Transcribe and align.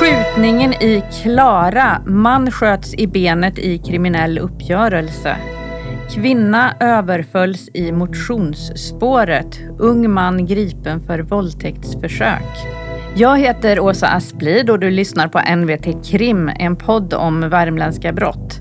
Skjutningen 0.00 0.72
i 0.72 1.02
Klara. 1.22 2.02
Man 2.06 2.50
sköts 2.50 2.94
i 2.94 3.06
benet 3.06 3.58
i 3.58 3.78
kriminell 3.78 4.38
uppgörelse. 4.38 5.36
Kvinna 6.14 6.74
överfölls 6.80 7.68
i 7.74 7.92
motionsspåret. 7.92 9.60
Ung 9.78 10.10
man 10.10 10.46
gripen 10.46 11.00
för 11.00 11.18
våldtäktsförsök. 11.18 12.66
Jag 13.14 13.38
heter 13.38 13.80
Åsa 13.80 14.06
Asplid 14.06 14.70
och 14.70 14.78
du 14.78 14.90
lyssnar 14.90 15.28
på 15.28 15.56
NVT 15.56 16.06
Krim, 16.06 16.50
en 16.58 16.76
podd 16.76 17.14
om 17.14 17.48
värmländska 17.48 18.12
brott. 18.12 18.60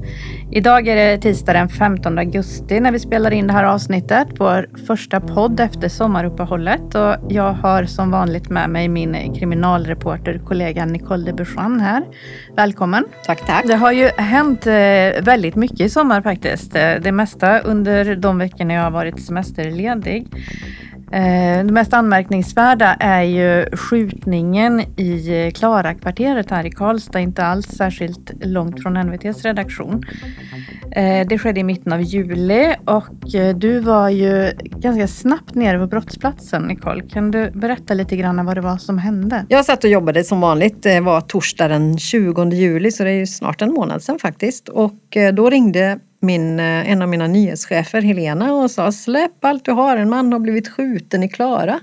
Idag 0.52 0.88
är 0.88 0.96
det 0.96 1.18
tisdag 1.18 1.54
den 1.54 1.70
15 1.70 2.18
augusti 2.18 2.80
när 2.80 2.92
vi 2.92 3.00
spelar 3.00 3.32
in 3.32 3.48
det 3.48 3.54
här 3.54 3.64
avsnittet, 3.64 4.28
vår 4.38 4.68
första 4.88 5.20
podd 5.20 5.60
efter 5.60 5.90
sommaruppehållet. 5.90 6.96
Och 6.96 7.16
jag 7.30 7.54
har 7.54 7.84
som 7.84 8.12
vanligt 8.12 8.50
med 8.50 8.70
mig 8.70 8.88
min 8.88 9.34
kriminalreporterkollega 9.34 10.86
Nicole 10.86 11.26
de 11.26 11.34
Buchan 11.34 11.80
här. 11.80 12.04
Välkommen! 12.56 13.06
Tack, 13.26 13.46
tack! 13.46 13.68
Det 13.68 13.76
har 13.76 13.92
ju 13.92 14.08
hänt 14.18 14.68
eh, 14.68 14.74
väldigt 15.24 15.56
mycket 15.56 15.80
i 15.80 15.90
sommar 15.90 16.22
faktiskt. 16.22 16.76
Eh, 16.76 16.94
det 17.02 17.12
mesta 17.12 17.60
under 17.60 18.16
de 18.16 18.38
veckorna 18.38 18.74
jag 18.74 18.82
har 18.82 18.92
varit 18.92 19.26
semesterledig. 19.26 20.28
Eh, 21.12 21.66
det 21.66 21.74
mest 21.74 21.94
anmärkningsvärda 21.94 22.94
är 22.94 23.22
ju 23.22 23.66
skjutningen 23.76 24.80
i 24.82 25.52
Klarakvarteret 25.56 26.50
här 26.50 26.66
i 26.66 26.72
Karlstad, 26.72 27.20
inte 27.20 27.46
alls 27.46 27.66
särskilt 27.66 28.32
långt 28.44 28.82
från 28.82 28.94
NVTs 28.94 29.44
redaktion. 29.44 30.04
Eh, 30.92 31.28
det 31.28 31.40
skedde 31.40 31.60
i 31.60 31.64
mitten 31.64 31.94
av 31.94 32.02
juli 32.02 32.76
och 32.86 33.36
eh, 33.36 33.56
du 33.56 33.80
var 33.80 34.10
ju 34.10 34.52
ganska 34.62 35.08
snabbt 35.08 35.56
nere 35.56 35.80
på 35.80 35.88
brottsplatsen, 35.88 36.64
Nicole. 36.64 37.04
Kan 37.10 37.32
du 37.32 37.52
berätta 37.52 37.94
lite 37.94 38.16
grann 38.16 38.46
vad 38.46 38.58
det 38.58 38.62
var 38.62 38.78
som 38.78 38.98
hände? 38.98 39.46
Jag 39.50 39.66
satt 39.66 39.84
och 39.84 39.90
jobbade 39.90 40.24
som 40.24 40.42
vanligt. 40.42 40.84
Det 40.84 41.00
var 41.00 41.22
torsdag 41.22 41.68
den 41.68 41.98
20 41.98 42.50
juli, 42.52 42.92
så 42.92 43.04
det 43.04 43.10
är 43.10 43.14
ju 43.20 43.28
snart 43.28 43.62
en 43.62 43.74
månad 43.74 44.04
sedan 44.04 44.20
faktiskt. 44.20 44.70
Och 44.70 45.18
eh, 45.18 45.34
då 45.34 45.50
ringde 45.50 46.00
min, 46.26 46.60
eh, 46.60 46.92
en 46.92 47.02
av 47.02 47.10
mina 47.10 47.28
nyhetschefer 47.28 48.02
Helena 48.02 48.54
och 48.54 48.72
sa 48.72 48.92
släpp 48.92 49.46
allt 49.46 49.66
du 49.66 49.72
har, 49.72 49.98
en 49.98 50.10
man 50.10 50.34
har 50.34 50.40
blivit 50.40 50.68
skjuten 50.68 51.24
i 51.24 51.30
Klara. 51.30 51.80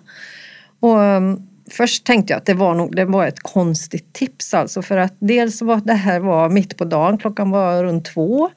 Och 0.80 0.98
um, 0.98 1.48
först 1.70 2.06
tänkte 2.06 2.32
jag 2.32 2.38
att 2.38 2.46
det 2.46 2.54
var, 2.54 2.74
nog, 2.74 2.96
det 2.96 3.04
var 3.04 3.26
ett 3.26 3.40
konstigt 3.40 4.12
tips 4.12 4.54
alltså 4.54 4.82
för 4.82 4.96
att 4.96 5.14
dels 5.18 5.62
var 5.62 5.80
det 5.84 5.92
här 5.92 6.20
var 6.20 6.48
mitt 6.48 6.76
på 6.76 6.84
dagen, 6.84 7.18
klockan 7.18 7.50
var 7.50 7.84
runt 7.84 8.04
två. 8.04 8.50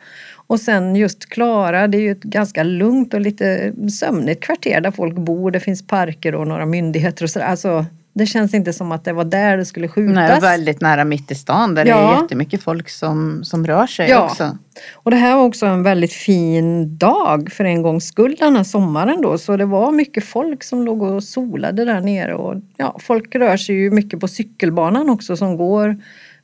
Och 0.47 0.59
sen 0.59 0.95
just 0.95 1.29
Klara, 1.29 1.87
det 1.87 1.97
är 1.97 2.01
ju 2.01 2.11
ett 2.11 2.23
ganska 2.23 2.63
lugnt 2.63 3.13
och 3.13 3.21
lite 3.21 3.73
sömnigt 3.99 4.43
kvarter 4.43 4.81
där 4.81 4.91
folk 4.91 5.15
bor. 5.15 5.51
Det 5.51 5.59
finns 5.59 5.87
parker 5.87 6.35
och 6.35 6.47
några 6.47 6.65
myndigheter 6.65 7.23
och 7.23 7.29
sådär. 7.29 7.45
Alltså, 7.45 7.85
det 8.17 8.25
känns 8.25 8.53
inte 8.53 8.73
som 8.73 8.91
att 8.91 9.03
det 9.03 9.13
var 9.13 9.23
där 9.23 9.57
det 9.57 9.65
skulle 9.65 9.87
skjutas. 9.87 10.15
Nej, 10.15 10.39
väldigt 10.41 10.81
nära 10.81 11.03
mitt 11.03 11.31
i 11.31 11.35
stan 11.35 11.75
där 11.75 11.85
ja. 11.85 11.97
det 11.97 12.03
är 12.03 12.21
jättemycket 12.21 12.63
folk 12.63 12.89
som, 12.89 13.43
som 13.43 13.67
rör 13.67 13.87
sig 13.87 14.09
ja. 14.09 14.25
också. 14.25 14.57
Och 14.93 15.11
det 15.11 15.17
här 15.17 15.35
var 15.35 15.43
också 15.43 15.65
en 15.65 15.83
väldigt 15.83 16.13
fin 16.13 16.97
dag 16.97 17.51
för 17.51 17.63
en 17.63 17.81
gångs 17.81 18.07
skull 18.07 18.35
den 18.39 18.55
här 18.55 18.63
sommaren 18.63 19.21
då. 19.21 19.37
Så 19.37 19.57
det 19.57 19.65
var 19.65 19.91
mycket 19.91 20.25
folk 20.25 20.63
som 20.63 20.85
låg 20.85 21.01
och 21.01 21.23
solade 21.23 21.85
där 21.85 22.01
nere. 22.01 22.35
Och 22.35 22.55
ja, 22.77 22.97
folk 22.99 23.35
rör 23.35 23.57
sig 23.57 23.75
ju 23.75 23.91
mycket 23.91 24.19
på 24.19 24.27
cykelbanan 24.27 25.09
också 25.09 25.37
som 25.37 25.57
går 25.57 25.97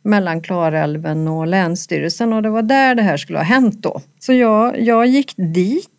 mellan 0.03 0.41
Klarälven 0.41 1.27
och 1.27 1.47
Länsstyrelsen 1.47 2.33
och 2.33 2.43
det 2.43 2.49
var 2.49 2.61
där 2.61 2.95
det 2.95 3.01
här 3.01 3.17
skulle 3.17 3.39
ha 3.39 3.45
hänt 3.45 3.83
då. 3.83 4.01
Så 4.19 4.33
jag, 4.33 4.81
jag 4.81 5.05
gick 5.07 5.33
dit 5.37 5.89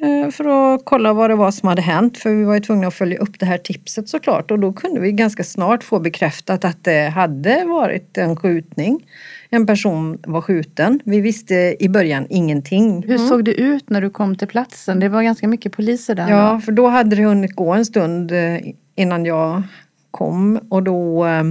Eh, 0.00 0.30
för 0.30 0.74
att 0.74 0.84
kolla 0.84 1.12
vad 1.12 1.30
det 1.30 1.36
var 1.36 1.50
som 1.50 1.68
hade 1.68 1.82
hänt. 1.82 2.18
För 2.18 2.30
vi 2.30 2.44
var 2.44 2.54
ju 2.54 2.60
tvungna 2.60 2.86
att 2.86 2.94
följa 2.94 3.18
upp 3.18 3.38
det 3.38 3.46
här 3.46 3.58
tipset 3.58 4.08
såklart 4.08 4.50
och 4.50 4.58
då 4.58 4.72
kunde 4.72 5.00
vi 5.00 5.12
ganska 5.12 5.44
snart 5.44 5.84
få 5.84 6.00
bekräftat 6.00 6.64
att 6.64 6.84
det 6.84 7.08
hade 7.08 7.64
varit 7.64 8.18
en 8.18 8.36
skjutning. 8.36 9.06
En 9.50 9.66
person 9.66 10.18
var 10.26 10.40
skjuten. 10.40 11.00
Vi 11.04 11.20
visste 11.20 11.76
i 11.80 11.88
början 11.88 12.26
ingenting. 12.30 13.02
Hur 13.02 13.16
mm. 13.16 13.28
såg 13.28 13.44
det 13.44 13.54
ut 13.54 13.90
när 13.90 14.00
du 14.00 14.10
kom 14.10 14.36
till 14.36 14.48
platsen? 14.48 15.00
Det 15.00 15.08
var 15.08 15.22
ganska 15.22 15.48
mycket 15.48 15.72
poliser 15.72 16.14
där. 16.14 16.28
Ja, 16.30 16.52
då. 16.52 16.60
för 16.60 16.72
då 16.72 16.86
hade 16.86 17.16
det 17.16 17.24
hunnit 17.24 17.56
gå 17.56 17.72
en 17.72 17.84
stund 17.84 18.32
eh, 18.32 18.58
innan 18.94 19.24
jag 19.24 19.62
kom 20.10 20.60
och 20.68 20.82
då 20.82 21.26
eh, 21.26 21.44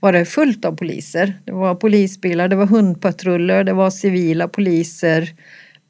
var 0.00 0.12
det 0.12 0.24
fullt 0.24 0.64
av 0.64 0.76
poliser. 0.76 1.34
Det 1.44 1.52
var 1.52 1.74
polisbilar, 1.74 2.48
det 2.48 2.56
var 2.56 2.66
hundpatruller, 2.66 3.64
det 3.64 3.72
var 3.72 3.90
civila 3.90 4.48
poliser 4.48 5.34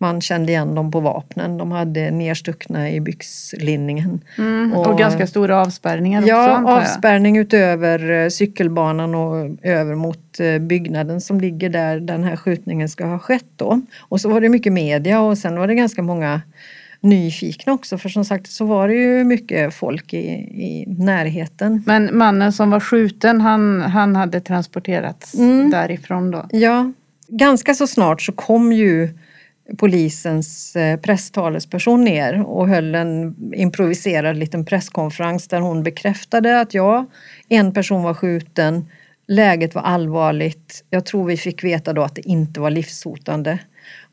man 0.02 0.20
kände 0.20 0.52
igen 0.52 0.74
dem 0.74 0.90
på 0.90 1.00
vapnen. 1.00 1.58
De 1.58 1.72
hade 1.72 2.10
nerstuckna 2.10 2.90
i 2.90 3.00
byxlinningen. 3.00 4.20
Mm, 4.38 4.72
och, 4.72 4.86
och, 4.86 4.98
ganska 4.98 5.26
stora 5.26 5.60
avspärrningar 5.60 6.22
ja, 6.26 6.58
också 6.58 6.70
Ja, 6.70 6.80
avspärrning 6.80 7.38
utöver 7.38 8.10
eh, 8.10 8.28
cykelbanan 8.28 9.14
och 9.14 9.56
över 9.62 9.94
mot 9.94 10.40
eh, 10.40 10.58
byggnaden 10.58 11.20
som 11.20 11.40
ligger 11.40 11.68
där 11.68 12.00
den 12.00 12.24
här 12.24 12.36
skjutningen 12.36 12.88
ska 12.88 13.06
ha 13.06 13.18
skett 13.18 13.52
då. 13.56 13.80
Och 14.00 14.20
så 14.20 14.28
var 14.28 14.40
det 14.40 14.48
mycket 14.48 14.72
media 14.72 15.20
och 15.20 15.38
sen 15.38 15.58
var 15.58 15.66
det 15.66 15.74
ganska 15.74 16.02
många 16.02 16.40
nyfikna 17.00 17.72
också 17.72 17.98
för 17.98 18.08
som 18.08 18.24
sagt 18.24 18.50
så 18.50 18.64
var 18.64 18.88
det 18.88 18.94
ju 18.94 19.24
mycket 19.24 19.74
folk 19.74 20.14
i, 20.14 20.18
i 20.18 20.84
närheten. 20.98 21.82
Men 21.86 22.18
mannen 22.18 22.52
som 22.52 22.70
var 22.70 22.80
skjuten 22.80 23.40
han, 23.40 23.80
han 23.80 24.16
hade 24.16 24.40
transporterats 24.40 25.34
mm. 25.34 25.70
därifrån 25.70 26.30
då? 26.30 26.46
Ja, 26.50 26.92
ganska 27.28 27.74
så 27.74 27.86
snart 27.86 28.22
så 28.22 28.32
kom 28.32 28.72
ju 28.72 29.08
polisens 29.78 30.76
eh, 30.76 31.00
presstalesperson 31.00 32.04
ner 32.04 32.42
och 32.42 32.68
höll 32.68 32.94
en 32.94 33.36
improviserad 33.54 34.36
liten 34.36 34.64
presskonferens 34.64 35.48
där 35.48 35.60
hon 35.60 35.82
bekräftade 35.82 36.60
att 36.60 36.74
ja, 36.74 37.06
en 37.48 37.72
person 37.72 38.02
var 38.02 38.14
skjuten, 38.14 38.86
läget 39.26 39.74
var 39.74 39.82
allvarligt. 39.82 40.84
Jag 40.90 41.06
tror 41.06 41.24
vi 41.24 41.36
fick 41.36 41.64
veta 41.64 41.92
då 41.92 42.02
att 42.02 42.14
det 42.14 42.28
inte 42.28 42.60
var 42.60 42.70
livshotande. 42.70 43.58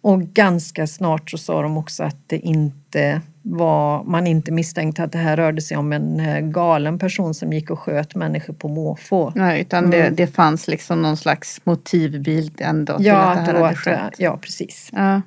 Och 0.01 0.21
ganska 0.21 0.87
snart 0.87 1.29
så 1.29 1.37
sa 1.37 1.61
de 1.61 1.77
också 1.77 2.03
att 2.03 2.17
det 2.27 2.39
inte 2.39 3.21
var, 3.41 4.03
man 4.03 4.27
inte 4.27 4.51
misstänkte 4.51 5.03
att 5.03 5.11
det 5.11 5.17
här 5.17 5.37
rörde 5.37 5.61
sig 5.61 5.77
om 5.77 5.93
en 5.93 6.19
eh, 6.19 6.39
galen 6.39 6.99
person 6.99 7.33
som 7.33 7.53
gick 7.53 7.69
och 7.69 7.79
sköt 7.79 8.15
människor 8.15 8.53
på 8.53 8.67
måfå. 8.67 9.31
Nej, 9.35 9.61
utan 9.61 9.85
mm. 9.85 9.91
det, 9.91 10.09
det 10.09 10.27
fanns 10.27 10.67
liksom 10.67 11.01
någon 11.01 11.17
slags 11.17 11.61
motivbild 11.63 12.61
ändå 12.61 12.97
till 12.97 13.05
ja, 13.05 13.15
att 13.15 13.45
det 13.45 13.51
här 13.51 13.61
hade 13.61 13.75
skett. 13.75 14.13
Ja, 14.17 14.37
precis. 14.37 14.89
Ja. 14.93 15.21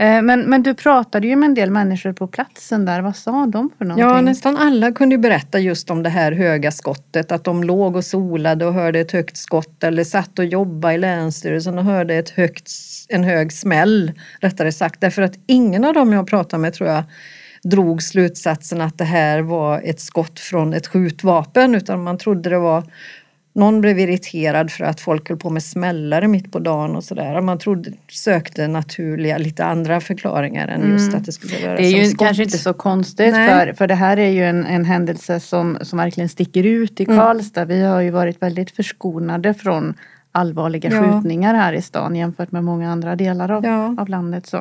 Eh, 0.00 0.22
men, 0.22 0.40
men 0.40 0.62
du 0.62 0.74
pratade 0.74 1.26
ju 1.26 1.36
med 1.36 1.46
en 1.46 1.54
del 1.54 1.70
människor 1.70 2.12
på 2.12 2.26
platsen 2.26 2.84
där. 2.84 3.00
Vad 3.00 3.16
sa 3.16 3.46
de 3.46 3.70
för 3.78 3.84
någonting? 3.84 4.08
Ja, 4.08 4.20
nästan 4.20 4.56
alla 4.56 4.92
kunde 4.92 5.18
berätta 5.18 5.58
just 5.58 5.90
om 5.90 6.02
det 6.02 6.08
här 6.08 6.32
höga 6.32 6.70
skottet. 6.70 7.32
Att 7.32 7.44
de 7.44 7.64
låg 7.64 7.96
och 7.96 8.04
solade 8.04 8.66
och 8.66 8.74
hörde 8.74 9.00
ett 9.00 9.12
högt 9.12 9.36
skott 9.36 9.84
eller 9.84 10.04
satt 10.04 10.38
och 10.38 10.44
jobbade 10.44 10.94
i 10.94 10.98
Länsstyrelsen 10.98 11.78
och 11.78 11.84
hörde 11.84 12.14
ett 12.14 12.30
högt, 12.30 12.70
en 13.08 13.24
hög 13.24 13.52
smäll, 13.52 14.12
rättare 14.40 14.72
sagt. 14.72 15.00
Därför 15.00 15.22
att 15.22 15.34
ingen 15.46 15.84
av 15.84 15.94
dem 15.94 16.12
jag 16.12 16.26
pratade 16.26 16.60
med 16.60 16.74
tror 16.74 16.88
jag 16.88 17.02
drog 17.62 18.02
slutsatsen 18.02 18.80
att 18.80 18.98
det 18.98 19.04
här 19.04 19.40
var 19.40 19.80
ett 19.84 20.00
skott 20.00 20.40
från 20.40 20.74
ett 20.74 20.86
skjutvapen 20.86 21.74
utan 21.74 22.02
man 22.02 22.18
trodde 22.18 22.50
det 22.50 22.58
var 22.58 22.84
någon 23.52 23.80
blev 23.80 23.98
irriterad 23.98 24.70
för 24.70 24.84
att 24.84 25.00
folk 25.00 25.28
höll 25.28 25.38
på 25.38 25.50
med 25.50 25.62
smällare 25.62 26.28
mitt 26.28 26.52
på 26.52 26.58
dagen 26.58 26.96
och 26.96 27.04
sådär. 27.04 27.40
Man 27.40 27.58
trodde, 27.58 27.92
sökte 28.10 28.68
naturliga, 28.68 29.38
lite 29.38 29.64
andra 29.64 30.00
förklaringar 30.00 30.68
än 30.68 30.92
just 30.92 31.08
mm. 31.08 31.18
att 31.20 31.26
det 31.26 31.32
skulle 31.32 31.54
röra 31.54 31.76
sig 31.76 31.86
om 31.86 31.92
Det 31.92 31.98
är 31.98 32.04
ju 32.04 32.10
skott. 32.10 32.26
kanske 32.26 32.42
inte 32.42 32.58
så 32.58 32.72
konstigt 32.72 33.34
för, 33.34 33.72
för 33.72 33.86
det 33.86 33.94
här 33.94 34.16
är 34.16 34.30
ju 34.30 34.44
en, 34.44 34.66
en 34.66 34.84
händelse 34.84 35.40
som, 35.40 35.78
som 35.80 35.98
verkligen 35.98 36.28
sticker 36.28 36.64
ut 36.64 37.00
i 37.00 37.04
mm. 37.04 37.18
Karlstad. 37.18 37.62
Mm. 37.62 37.76
Vi 37.76 37.84
har 37.84 38.00
ju 38.00 38.10
varit 38.10 38.42
väldigt 38.42 38.70
förskonade 38.70 39.54
från 39.54 39.94
allvarliga 40.32 40.90
ja. 40.90 41.02
skjutningar 41.02 41.54
här 41.54 41.72
i 41.72 41.82
stan 41.82 42.16
jämfört 42.16 42.52
med 42.52 42.64
många 42.64 42.92
andra 42.92 43.16
delar 43.16 43.50
av, 43.50 43.64
ja. 43.64 43.94
av 43.98 44.08
landet. 44.08 44.46
Så. 44.46 44.58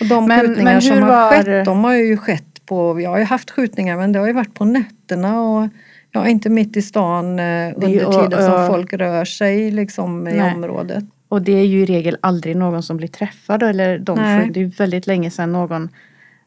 Och 0.00 0.06
de 0.08 0.26
men, 0.26 0.40
skjutningar 0.40 0.72
men 0.72 0.82
som 0.82 1.02
har 1.02 1.08
var... 1.08 1.30
skett, 1.30 1.64
de 1.64 1.84
har 1.84 1.94
ju 1.94 2.16
skett 2.16 2.66
på, 2.66 2.92
vi 2.92 3.04
har 3.04 3.18
ju 3.18 3.24
haft 3.24 3.50
skjutningar 3.50 3.96
men 3.96 4.12
det 4.12 4.18
har 4.18 4.26
ju 4.26 4.32
varit 4.32 4.54
på 4.54 4.64
nätterna 4.64 5.40
och 5.40 5.68
Ja, 6.12 6.28
inte 6.28 6.50
mitt 6.50 6.76
i 6.76 6.82
stan 6.82 7.38
eh, 7.38 7.72
under 7.76 8.22
tiden 8.22 8.44
som 8.44 8.66
folk 8.66 8.92
rör 8.92 9.24
sig 9.24 9.70
liksom, 9.70 10.28
i 10.28 10.40
området. 10.40 11.04
Och 11.28 11.42
det 11.42 11.52
är 11.52 11.64
ju 11.64 11.82
i 11.82 11.86
regel 11.86 12.16
aldrig 12.20 12.56
någon 12.56 12.82
som 12.82 12.96
blir 12.96 13.08
träffad 13.08 13.62
eller 13.62 13.98
de 13.98 14.18
Nej. 14.18 14.50
Det 14.54 14.60
är 14.60 14.66
väldigt 14.66 15.06
länge 15.06 15.30
sedan 15.30 15.52
någon, 15.52 15.88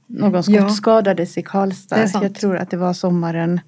någon 0.08 0.44
skottskadades 0.44 1.38
ja. 1.38 1.40
i 1.40 1.44
Karlstad. 1.44 2.08
Jag 2.14 2.36
tror 2.36 2.58
att 2.58 2.70
det 2.70 2.78
var 2.78 2.94
sommaren 2.94 3.60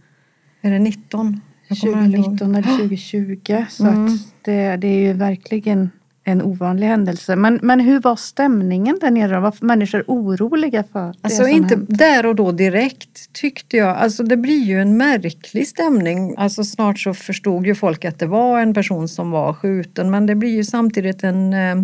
Är 0.61 0.71
det 0.71 0.79
19? 0.79 1.41
2019 1.67 2.55
eller 2.55 2.77
2020. 2.77 3.65
Så 3.69 3.83
mm. 3.83 4.05
att 4.05 4.11
det, 4.41 4.75
det 4.75 4.87
är 4.87 4.99
ju 4.99 5.13
verkligen 5.13 5.91
en 6.23 6.41
ovanlig 6.41 6.87
händelse. 6.87 7.35
Men, 7.35 7.59
men 7.61 7.79
hur 7.79 7.99
var 7.99 8.15
stämningen 8.15 8.97
där 9.01 9.11
nere? 9.11 9.39
Var 9.39 9.53
människor 9.61 10.03
oroliga 10.07 10.83
för 10.91 11.07
det 11.07 11.13
Alltså 11.21 11.47
inte 11.47 11.75
hänt? 11.75 11.85
där 11.89 12.25
och 12.25 12.35
då 12.35 12.51
direkt 12.51 13.33
tyckte 13.33 13.77
jag. 13.77 13.97
Alltså 13.97 14.23
det 14.23 14.37
blir 14.37 14.63
ju 14.63 14.81
en 14.81 14.97
märklig 14.97 15.67
stämning. 15.67 16.35
Alltså 16.37 16.63
snart 16.63 16.99
så 16.99 17.13
förstod 17.13 17.67
ju 17.67 17.75
folk 17.75 18.05
att 18.05 18.19
det 18.19 18.25
var 18.25 18.59
en 18.59 18.73
person 18.73 19.07
som 19.07 19.31
var 19.31 19.53
skjuten 19.53 20.11
men 20.11 20.25
det 20.25 20.35
blir 20.35 20.55
ju 20.55 20.63
samtidigt 20.63 21.23
en 21.23 21.53
eh, 21.53 21.75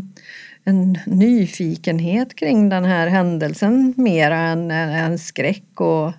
en 0.64 0.98
nyfikenhet 1.06 2.36
kring 2.36 2.70
den 2.70 2.86
här 2.86 3.08
händelsen 3.08 3.94
mer 3.98 4.32
än 4.32 4.72
en 4.72 5.20
skräck 5.20 5.82
och 5.82 6.12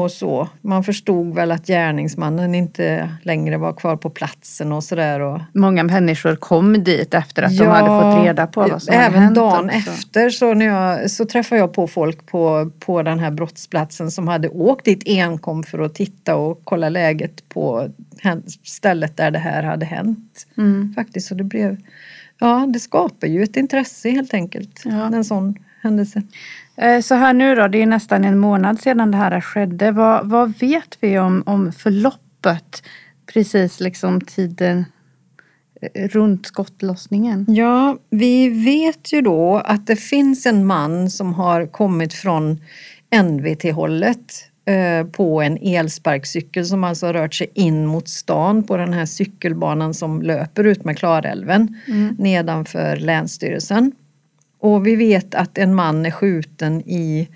och 0.00 0.10
så. 0.10 0.48
Man 0.60 0.84
förstod 0.84 1.34
väl 1.34 1.52
att 1.52 1.66
gärningsmannen 1.66 2.54
inte 2.54 3.08
längre 3.22 3.58
var 3.58 3.72
kvar 3.72 3.96
på 3.96 4.10
platsen 4.10 4.72
och 4.72 4.84
sådär. 4.84 5.44
Många 5.52 5.82
människor 5.82 6.36
kom 6.36 6.84
dit 6.84 7.14
efter 7.14 7.42
att 7.42 7.52
ja, 7.52 7.64
de 7.64 7.70
hade 7.70 8.16
fått 8.16 8.26
reda 8.26 8.46
på 8.46 8.60
vad 8.60 8.82
som 8.82 8.94
hade 8.94 9.04
hänt. 9.04 9.16
Även 9.16 9.34
dagen 9.34 9.64
också. 9.64 9.78
efter 9.78 10.30
så, 10.30 10.54
när 10.54 10.66
jag, 10.66 11.10
så 11.10 11.24
träffade 11.24 11.60
jag 11.60 11.72
på 11.72 11.88
folk 11.88 12.26
på, 12.26 12.70
på 12.78 13.02
den 13.02 13.18
här 13.18 13.30
brottsplatsen 13.30 14.10
som 14.10 14.28
hade 14.28 14.48
åkt 14.48 14.84
dit 14.84 15.02
enkom 15.06 15.62
för 15.62 15.78
att 15.78 15.94
titta 15.94 16.36
och 16.36 16.60
kolla 16.64 16.88
läget 16.88 17.48
på 17.48 17.88
stället 18.64 19.16
där 19.16 19.30
det 19.30 19.38
här 19.38 19.62
hade 19.62 19.86
hänt. 19.86 20.46
Mm. 20.56 20.92
Faktiskt, 20.94 21.28
så 21.28 21.34
det 21.34 21.44
blev, 21.44 21.76
ja 22.38 22.66
det 22.68 22.80
skapar 22.80 23.26
ju 23.26 23.42
ett 23.42 23.56
intresse 23.56 24.10
helt 24.10 24.34
enkelt. 24.34 24.82
Ja. 24.84 25.06
En 25.06 25.24
sån 25.24 25.54
händelse. 25.82 26.22
Eh, 26.76 27.00
så 27.00 27.14
här 27.14 27.34
nu 27.34 27.54
då, 27.54 27.68
det 27.68 27.82
är 27.82 27.86
nästan 27.86 28.24
en 28.24 28.38
månad 28.38 28.80
sedan 28.80 29.10
det 29.10 29.16
här 29.16 29.40
skedde. 29.40 29.90
Vad, 29.90 30.28
vad 30.28 30.58
vet 30.58 30.98
vi 31.00 31.18
om, 31.18 31.42
om 31.46 31.72
förloppet 31.72 32.82
precis 33.32 33.80
liksom 33.80 34.20
tiden 34.20 34.84
eh, 35.94 36.08
runt 36.08 36.46
skottlossningen? 36.46 37.46
Ja, 37.48 37.98
vi 38.10 38.48
vet 38.48 39.12
ju 39.12 39.20
då 39.20 39.56
att 39.56 39.86
det 39.86 39.96
finns 39.96 40.46
en 40.46 40.66
man 40.66 41.10
som 41.10 41.34
har 41.34 41.66
kommit 41.66 42.14
från 42.14 42.60
NVT-hållet 43.22 44.48
eh, 44.64 45.06
på 45.06 45.42
en 45.42 45.58
elsparkcykel 45.62 46.66
som 46.66 46.84
alltså 46.84 47.06
har 47.06 47.12
rört 47.12 47.34
sig 47.34 47.50
in 47.54 47.86
mot 47.86 48.08
stan 48.08 48.62
på 48.62 48.76
den 48.76 48.92
här 48.92 49.06
cykelbanan 49.06 49.94
som 49.94 50.22
löper 50.22 50.64
ut 50.64 50.84
med 50.84 50.98
Klarälven 50.98 51.80
mm. 51.88 52.16
nedanför 52.18 52.96
Länsstyrelsen. 52.96 53.92
Och 54.62 54.86
vi 54.86 54.96
vet 54.96 55.34
att 55.34 55.58
en 55.58 55.74
man 55.74 56.06
är 56.06 56.10
skjuten 56.10 56.80
i 56.80 57.28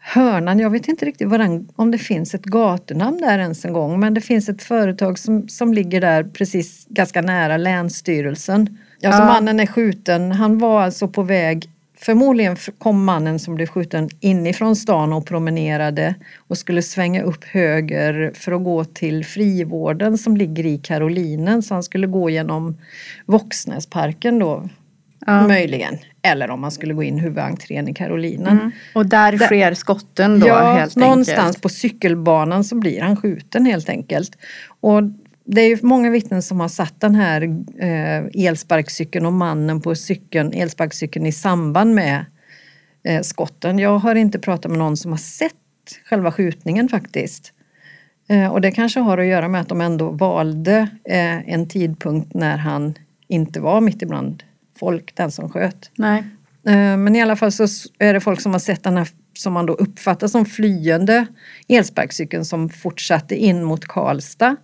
Hörnan, 0.00 0.58
jag 0.58 0.70
vet 0.70 0.88
inte 0.88 1.04
riktigt 1.04 1.30
den, 1.30 1.68
om 1.76 1.90
det 1.90 1.98
finns 1.98 2.34
ett 2.34 2.44
gatunamn 2.44 3.20
där 3.20 3.38
ens 3.38 3.64
en 3.64 3.72
gång, 3.72 4.00
men 4.00 4.14
det 4.14 4.20
finns 4.20 4.48
ett 4.48 4.62
företag 4.62 5.18
som, 5.18 5.48
som 5.48 5.74
ligger 5.74 6.00
där 6.00 6.24
precis 6.24 6.86
ganska 6.88 7.22
nära 7.22 7.56
Länsstyrelsen. 7.56 8.78
Alltså 9.04 9.22
ja. 9.22 9.26
mannen 9.26 9.60
är 9.60 9.66
skjuten, 9.66 10.32
han 10.32 10.58
var 10.58 10.82
alltså 10.82 11.08
på 11.08 11.22
väg 11.22 11.70
Förmodligen 11.96 12.56
kom 12.78 13.04
mannen 13.04 13.38
som 13.38 13.54
blev 13.54 13.66
skjuten 13.66 14.08
inifrån 14.20 14.76
stan 14.76 15.12
och 15.12 15.26
promenerade 15.26 16.14
och 16.48 16.58
skulle 16.58 16.82
svänga 16.82 17.22
upp 17.22 17.44
höger 17.44 18.32
för 18.34 18.52
att 18.52 18.64
gå 18.64 18.84
till 18.84 19.24
frivården 19.24 20.18
som 20.18 20.36
ligger 20.36 20.66
i 20.66 20.78
Karolinen. 20.78 21.62
Så 21.62 21.74
han 21.74 21.82
skulle 21.82 22.06
gå 22.06 22.30
genom 22.30 22.76
Våxnäsparken 23.26 24.38
då, 24.38 24.68
ja. 25.26 25.46
möjligen. 25.46 25.98
Eller 26.22 26.50
om 26.50 26.60
man 26.60 26.70
skulle 26.70 26.94
gå 26.94 27.02
in 27.02 27.18
huvudentrén 27.18 27.88
i 27.88 27.94
Karolinen. 27.94 28.58
Mm. 28.58 28.70
Och 28.94 29.06
där, 29.06 29.32
där 29.32 29.46
sker 29.46 29.74
skotten 29.74 30.40
då 30.40 30.46
ja, 30.46 30.72
helt 30.72 30.96
någonstans 30.96 31.38
enkelt? 31.38 31.62
på 31.62 31.68
cykelbanan 31.68 32.64
så 32.64 32.76
blir 32.76 33.00
han 33.00 33.16
skjuten 33.16 33.66
helt 33.66 33.88
enkelt. 33.88 34.36
Och 34.80 35.02
det 35.44 35.60
är 35.60 35.68
ju 35.68 35.78
många 35.82 36.10
vittnen 36.10 36.42
som 36.42 36.60
har 36.60 36.68
satt 36.68 37.00
den 37.00 37.14
här 37.14 37.42
eh, 37.78 38.46
elsparkcykeln 38.46 39.26
och 39.26 39.32
mannen 39.32 39.80
på 39.80 39.94
cykeln, 39.94 40.52
elsparkcykeln 40.52 41.26
i 41.26 41.32
samband 41.32 41.94
med 41.94 42.24
eh, 43.04 43.20
skotten. 43.20 43.78
Jag 43.78 43.98
har 43.98 44.14
inte 44.14 44.38
pratat 44.38 44.70
med 44.70 44.78
någon 44.78 44.96
som 44.96 45.10
har 45.10 45.18
sett 45.18 45.54
själva 46.04 46.32
skjutningen 46.32 46.88
faktiskt. 46.88 47.52
Eh, 48.28 48.52
och 48.52 48.60
det 48.60 48.70
kanske 48.70 49.00
har 49.00 49.18
att 49.18 49.26
göra 49.26 49.48
med 49.48 49.60
att 49.60 49.68
de 49.68 49.80
ändå 49.80 50.10
valde 50.10 50.88
eh, 51.04 51.48
en 51.50 51.68
tidpunkt 51.68 52.34
när 52.34 52.56
han 52.56 52.94
inte 53.28 53.60
var 53.60 53.80
mitt 53.80 54.02
ibland 54.02 54.42
folk, 54.84 55.14
den 55.16 55.30
som 55.30 55.50
sköt. 55.50 55.90
Nej. 55.96 56.24
Eh, 56.66 56.96
men 56.96 57.16
i 57.16 57.22
alla 57.22 57.36
fall 57.36 57.52
så 57.52 57.66
är 57.98 58.14
det 58.14 58.20
folk 58.20 58.40
som 58.40 58.52
har 58.52 58.58
sett 58.58 58.82
den 58.82 58.96
här 58.96 59.08
som 59.38 59.52
man 59.52 59.66
då 59.66 59.72
uppfattar 59.72 60.28
som 60.28 60.44
flyende 60.44 61.26
elsparkcykeln 61.68 62.44
som 62.44 62.68
fortsatte 62.68 63.36
in 63.36 63.64
mot 63.64 63.84
Karlstad. 63.84 64.56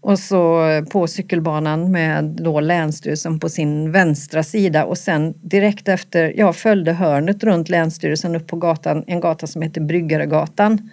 Och 0.00 0.18
så 0.18 0.62
på 0.90 1.06
cykelbanan 1.06 1.90
med 1.90 2.24
då 2.24 2.60
Länsstyrelsen 2.60 3.40
på 3.40 3.48
sin 3.48 3.92
vänstra 3.92 4.42
sida 4.42 4.84
och 4.84 4.98
sen 4.98 5.34
direkt 5.42 5.88
efter, 5.88 6.34
jag 6.36 6.56
följde 6.56 6.92
hörnet 6.92 7.44
runt 7.44 7.68
Länsstyrelsen 7.68 8.36
upp 8.36 8.46
på 8.46 8.56
gatan, 8.56 9.04
en 9.06 9.20
gata 9.20 9.46
som 9.46 9.62
heter 9.62 9.80
Bryggaregatan. 9.80 10.90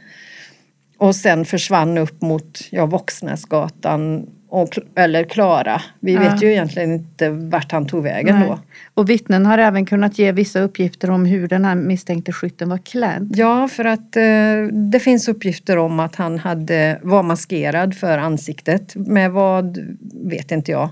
Och 0.97 1.15
sen 1.15 1.45
försvann 1.45 1.97
upp 1.97 2.21
mot 2.21 2.59
ja, 2.69 2.85
Våxnäsgatan 2.85 4.27
och, 4.51 4.79
eller 4.95 5.23
Klara. 5.23 5.81
Vi 5.99 6.13
ja. 6.13 6.19
vet 6.19 6.43
ju 6.43 6.51
egentligen 6.51 6.91
inte 6.91 7.29
vart 7.29 7.71
han 7.71 7.85
tog 7.85 8.03
vägen 8.03 8.39
Nej. 8.39 8.47
då. 8.47 8.59
Och 8.93 9.09
vittnen 9.09 9.45
har 9.45 9.57
även 9.57 9.85
kunnat 9.85 10.19
ge 10.19 10.31
vissa 10.31 10.61
uppgifter 10.61 11.09
om 11.09 11.25
hur 11.25 11.47
den 11.47 11.65
här 11.65 11.75
misstänkte 11.75 12.33
skytten 12.33 12.69
var 12.69 12.77
klädd. 12.77 13.33
Ja, 13.35 13.67
för 13.67 13.85
att 13.85 14.15
eh, 14.15 14.23
det 14.91 14.99
finns 14.99 15.27
uppgifter 15.27 15.77
om 15.77 15.99
att 15.99 16.15
han 16.15 16.39
hade, 16.39 16.99
var 17.01 17.23
maskerad 17.23 17.95
för 17.95 18.17
ansiktet. 18.17 18.95
Med 18.95 19.31
vad 19.31 19.77
vet 20.25 20.51
inte 20.51 20.71
jag. 20.71 20.89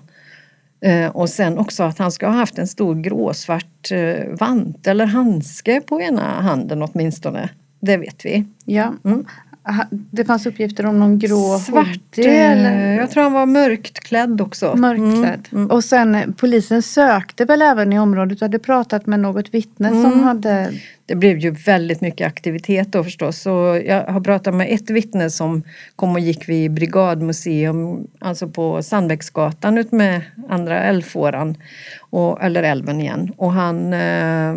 Eh, 0.81 1.07
och 1.07 1.29
sen 1.29 1.57
också 1.57 1.83
att 1.83 1.97
han 1.97 2.11
ska 2.11 2.27
ha 2.27 2.33
haft 2.33 2.57
en 2.57 2.67
stor 2.67 2.95
gråsvart 2.95 3.91
eh, 3.91 4.27
vant 4.39 4.87
eller 4.87 5.05
handske 5.05 5.81
på 5.81 6.01
ena 6.01 6.41
handen 6.41 6.81
åtminstone. 6.83 7.49
Det 7.79 7.97
vet 7.97 8.25
vi. 8.25 8.45
Ja. 8.65 8.93
Mm. 9.05 9.25
Det 10.11 10.25
fanns 10.25 10.45
uppgifter 10.45 10.85
om 10.85 10.99
någon 10.99 11.19
grå 11.19 11.59
Svart, 11.59 11.87
hoodie, 12.15 12.29
eller? 12.29 12.97
Jag 12.97 13.11
tror 13.11 13.23
han 13.23 13.33
var 13.33 13.45
mörkt 13.45 13.99
klädd 13.99 14.41
också. 14.41 14.75
Mörkklädd. 14.75 15.47
Mm, 15.51 15.63
mm. 15.63 15.71
Och 15.71 15.83
sen 15.83 16.15
eh, 16.15 16.27
polisen 16.37 16.81
sökte 16.81 17.45
väl 17.45 17.61
även 17.61 17.93
i 17.93 17.99
området 17.99 18.37
och 18.37 18.41
hade 18.41 18.59
pratat 18.59 19.05
med 19.05 19.19
något 19.19 19.53
vittne 19.53 19.87
mm. 19.87 20.03
som 20.03 20.23
hade 20.23 20.71
det 21.09 21.15
blev 21.15 21.37
ju 21.37 21.51
väldigt 21.51 22.01
mycket 22.01 22.27
aktivitet 22.27 22.91
då 22.91 23.03
förstås. 23.03 23.41
Så 23.41 23.81
jag 23.85 24.05
har 24.05 24.21
pratat 24.21 24.55
med 24.55 24.73
ett 24.73 24.89
vittne 24.89 25.29
som 25.29 25.63
kom 25.95 26.13
och 26.13 26.19
gick 26.19 26.49
vid 26.49 26.73
Brigadmuseum, 26.73 28.07
alltså 28.19 28.47
på 28.47 28.83
Sandbäcksgatan 28.83 29.77
ut 29.77 29.91
med 29.91 30.21
andra 30.49 30.83
älvfåran, 30.83 31.57
och, 31.99 32.43
eller 32.43 32.63
älven 32.63 33.01
igen. 33.01 33.33
Och 33.37 33.51
han, 33.51 33.93
eh, 33.93 34.53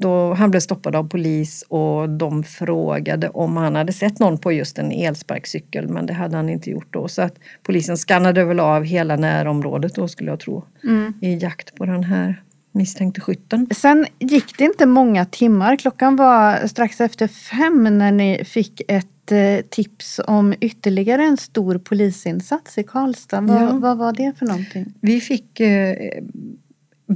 då, 0.00 0.34
han 0.34 0.50
blev 0.50 0.60
stoppad 0.60 0.96
av 0.96 1.08
polis 1.08 1.64
och 1.68 2.08
de 2.08 2.42
frågade 2.42 3.28
om 3.28 3.56
han 3.56 3.76
hade 3.76 3.92
sett 3.92 4.18
någon 4.18 4.38
på 4.38 4.52
just 4.52 4.78
en 4.78 4.92
elsparkcykel 4.92 5.88
men 5.88 6.06
det 6.06 6.12
hade 6.12 6.36
han 6.36 6.48
inte 6.48 6.70
gjort 6.70 6.92
då. 6.92 7.08
Så 7.08 7.22
att 7.22 7.34
polisen 7.62 7.96
skannade 7.96 8.44
väl 8.44 8.60
av 8.60 8.84
hela 8.84 9.16
närområdet 9.16 9.94
då 9.94 10.08
skulle 10.08 10.30
jag 10.30 10.40
tro 10.40 10.64
mm. 10.84 11.14
i 11.20 11.38
jakt 11.38 11.74
på 11.74 11.86
den 11.86 12.04
här 12.04 12.43
misstänkte 12.74 13.20
skytten. 13.20 13.66
Sen 13.70 14.06
gick 14.18 14.58
det 14.58 14.64
inte 14.64 14.86
många 14.86 15.24
timmar. 15.24 15.76
Klockan 15.76 16.16
var 16.16 16.66
strax 16.66 17.00
efter 17.00 17.28
fem 17.28 17.98
när 17.98 18.12
ni 18.12 18.44
fick 18.44 18.82
ett 18.88 19.32
eh, 19.32 19.60
tips 19.70 20.20
om 20.26 20.54
ytterligare 20.60 21.24
en 21.24 21.36
stor 21.36 21.78
polisinsats 21.78 22.78
i 22.78 22.82
Karlstad. 22.82 23.40
Vad, 23.40 23.62
ja. 23.62 23.72
vad 23.72 23.98
var 23.98 24.12
det 24.12 24.32
för 24.38 24.46
någonting? 24.46 24.94
Vi 25.00 25.20
fick 25.20 25.60
eh, 25.60 25.96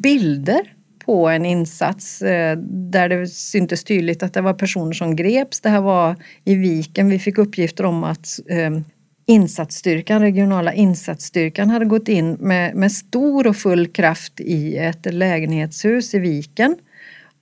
bilder 0.02 0.61
på 1.04 1.28
en 1.28 1.47
insats 1.47 2.23
eh, 2.23 2.59
där 2.68 3.09
det 3.09 3.26
syntes 3.26 3.85
tydligt 3.85 4.23
att 4.23 4.35
det 4.35 4.40
var 4.40 4.54
personer 4.54 4.92
som 4.92 5.16
greps. 5.16 5.61
Det 5.61 5.68
här 5.68 5.80
var 5.80 6.16
i 6.44 6.54
Viken. 6.54 7.09
Vi 7.09 7.18
fick 7.18 7.38
uppgifter 7.38 7.85
om 7.85 8.04
att 8.04 8.28
insatsstyrkan, 9.28 10.20
regionala 10.20 10.73
insatsstyrkan 10.73 11.70
hade 11.70 11.85
gått 11.85 12.08
in 12.08 12.32
med, 12.32 12.75
med 12.75 12.92
stor 12.92 13.47
och 13.47 13.56
full 13.56 13.87
kraft 13.87 14.40
i 14.40 14.76
ett 14.76 15.14
lägenhetshus 15.14 16.14
i 16.14 16.18
Viken 16.18 16.76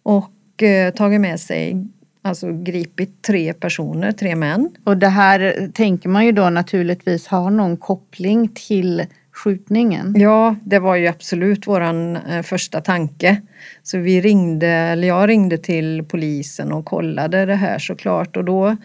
och 0.03 0.63
eh, 0.63 0.95
tagit 0.95 1.21
med 1.21 1.41
sig 1.41 1.87
Alltså 2.27 2.53
gripit 2.53 3.23
tre 3.23 3.53
personer, 3.53 4.13
tre 4.13 4.37
män. 4.37 4.71
Och 4.85 4.97
det 4.97 5.09
här 5.09 5.71
tänker 5.75 6.09
man 6.09 6.27
ju 6.27 6.33
då 6.33 6.51
naturligtvis 6.51 7.27
har 7.27 7.51
någon 7.51 7.77
koppling 7.77 8.49
till 8.49 9.07
skjutningen. 9.33 10.15
Ja, 10.17 10.57
det 10.65 10.79
var 10.79 10.97
ju 10.97 11.07
absolut 11.07 11.67
våran 11.67 12.17
eh, 12.17 12.43
första 12.43 12.81
tanke. 12.81 13.41
Så 13.83 13.99
vi 13.99 14.21
ringde, 14.21 14.69
eller 14.69 15.09
jag 15.09 15.29
ringde 15.29 15.59
till 15.59 16.05
polisen 16.09 16.73
och 16.73 16.85
kollade 16.85 17.47
det 17.47 17.55
här 17.55 17.79
såklart 17.79 18.37
och 18.37 18.45
då 18.45 18.77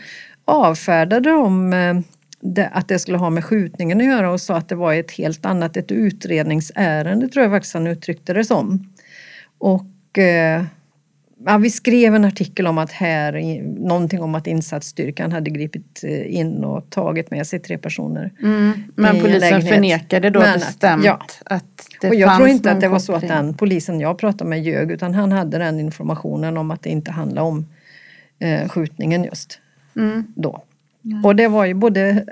avfärdade 0.46 1.30
de 1.30 1.74
eh, 1.74 2.00
det, 2.42 2.68
att 2.68 2.88
det 2.88 3.00
skulle 3.00 3.18
ha 3.18 3.30
med 3.30 3.46
skjutningen 3.46 4.02
att 4.02 4.06
göra 4.06 4.32
och 4.32 4.42
sa 4.42 4.56
att 4.56 4.70
det 4.70 4.76
var 4.76 4.94
ett 4.94 5.12
helt 5.12 5.46
annat, 5.46 5.78
ett 5.78 5.92
utredningsärende 5.92 7.28
tror 7.28 7.44
jag 7.44 7.52
faktiskt 7.52 7.74
han 7.74 7.88
uttryckte 7.88 8.34
det 8.34 8.46
som. 8.46 8.94
Och 9.58 10.18
eh, 10.18 10.64
ja, 11.46 11.58
vi 11.58 11.70
skrev 11.70 12.16
en 12.16 12.26
artikel 12.26 12.68
om 12.68 12.78
att 12.78 12.92
här, 12.92 13.62
någonting 13.80 14.22
om 14.22 14.36
att 14.36 14.48
insatsstyrkan 14.48 15.32
hade 15.32 15.50
gripit 15.50 16.04
eh, 16.04 16.36
in 16.36 16.64
och 16.64 16.90
tagit 16.90 17.32
med 17.32 17.48
sig 17.48 17.60
tre 17.60 17.78
personer. 17.78 18.32
Mm, 18.42 18.84
men 18.96 19.22
polisen 19.22 19.62
förnekade 19.62 20.30
då 20.30 20.40
men 20.40 20.60
bestämt 20.60 21.06
ja. 21.06 21.20
att 21.46 21.88
det 22.02 22.10
och 22.10 22.16
Jag 22.16 22.38
tror 22.38 22.50
inte 22.50 22.72
att 22.72 22.82
det 22.82 22.88
var 22.88 23.00
så 23.00 23.14
att 23.14 23.28
den 23.28 23.54
polisen 23.54 24.00
jag 24.00 24.18
pratade 24.18 24.50
med 24.50 24.64
ljög 24.64 24.92
utan 24.92 25.14
han 25.14 25.32
hade 25.32 25.58
den 25.58 25.80
informationen 25.80 26.58
om 26.58 26.72
att 26.72 26.84
det 26.84 26.90
inte 26.90 27.12
handlade 27.12 27.48
om 27.48 27.68
eh, 28.40 28.70
skjutningen 28.70 29.24
just 29.24 29.60
mm. 29.96 30.24
då. 30.36 30.64
Nej. 31.02 31.24
Och 31.24 31.36
det 31.36 31.48
var 31.48 31.66
ju 31.66 31.74
både 31.74 32.26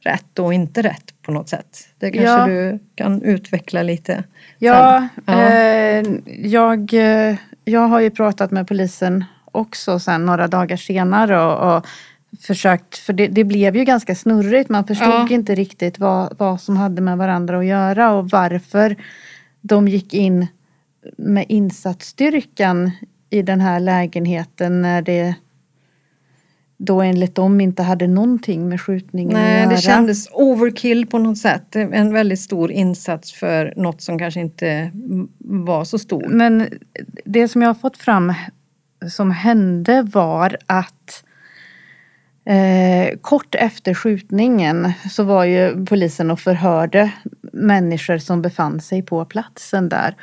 rätt 0.00 0.38
och 0.38 0.54
inte 0.54 0.82
rätt 0.82 1.22
på 1.22 1.32
något 1.32 1.48
sätt. 1.48 1.88
Det 1.98 2.10
kanske 2.10 2.30
ja. 2.30 2.46
du 2.46 2.78
kan 2.94 3.22
utveckla 3.22 3.82
lite? 3.82 4.24
Ja, 4.58 5.08
ja. 5.26 5.42
Eh, 5.42 6.04
jag, 6.26 6.94
eh, 6.94 7.36
jag 7.64 7.88
har 7.88 8.00
ju 8.00 8.10
pratat 8.10 8.50
med 8.50 8.68
polisen 8.68 9.24
också 9.44 9.98
sen 9.98 10.26
några 10.26 10.48
dagar 10.48 10.76
senare 10.76 11.40
och, 11.40 11.76
och 11.76 11.86
försökt, 12.40 12.98
för 12.98 13.12
det, 13.12 13.28
det, 13.28 13.44
blev 13.44 13.76
ju 13.76 13.84
ganska 13.84 14.14
snurrigt. 14.14 14.70
Man 14.70 14.84
förstod 14.84 15.08
ja. 15.08 15.28
inte 15.30 15.54
riktigt 15.54 15.98
vad, 15.98 16.38
vad 16.38 16.60
som 16.60 16.76
hade 16.76 17.02
med 17.02 17.18
varandra 17.18 17.58
att 17.58 17.66
göra 17.66 18.12
och 18.12 18.30
varför 18.30 18.96
de 19.60 19.88
gick 19.88 20.14
in 20.14 20.46
med 21.16 21.44
insatsstyrkan 21.48 22.90
i 23.30 23.42
den 23.42 23.60
här 23.60 23.80
lägenheten 23.80 24.82
när 24.82 25.02
det 25.02 25.34
då 26.76 27.02
enligt 27.02 27.34
dem 27.34 27.60
inte 27.60 27.82
hade 27.82 28.06
någonting 28.06 28.68
med 28.68 28.80
skjutningen 28.80 29.32
Nej, 29.32 29.54
att 29.54 29.64
göra. 29.64 29.76
det 29.76 29.82
kändes 29.82 30.28
overkill 30.32 31.06
på 31.06 31.18
något 31.18 31.38
sätt. 31.38 31.76
En 31.76 32.12
väldigt 32.12 32.40
stor 32.40 32.70
insats 32.72 33.32
för 33.32 33.72
något 33.76 34.02
som 34.02 34.18
kanske 34.18 34.40
inte 34.40 34.90
var 35.38 35.84
så 35.84 35.98
stort. 35.98 36.26
Men 36.28 36.68
det 37.24 37.48
som 37.48 37.62
jag 37.62 37.68
har 37.68 37.74
fått 37.74 37.96
fram 37.96 38.34
som 39.10 39.30
hände 39.30 40.02
var 40.02 40.56
att 40.66 41.24
eh, 42.44 43.18
kort 43.20 43.54
efter 43.54 43.94
skjutningen 43.94 44.92
så 45.10 45.24
var 45.24 45.44
ju 45.44 45.86
polisen 45.86 46.30
och 46.30 46.40
förhörde 46.40 47.12
människor 47.52 48.18
som 48.18 48.42
befann 48.42 48.80
sig 48.80 49.02
på 49.02 49.24
platsen 49.24 49.88
där. 49.88 50.14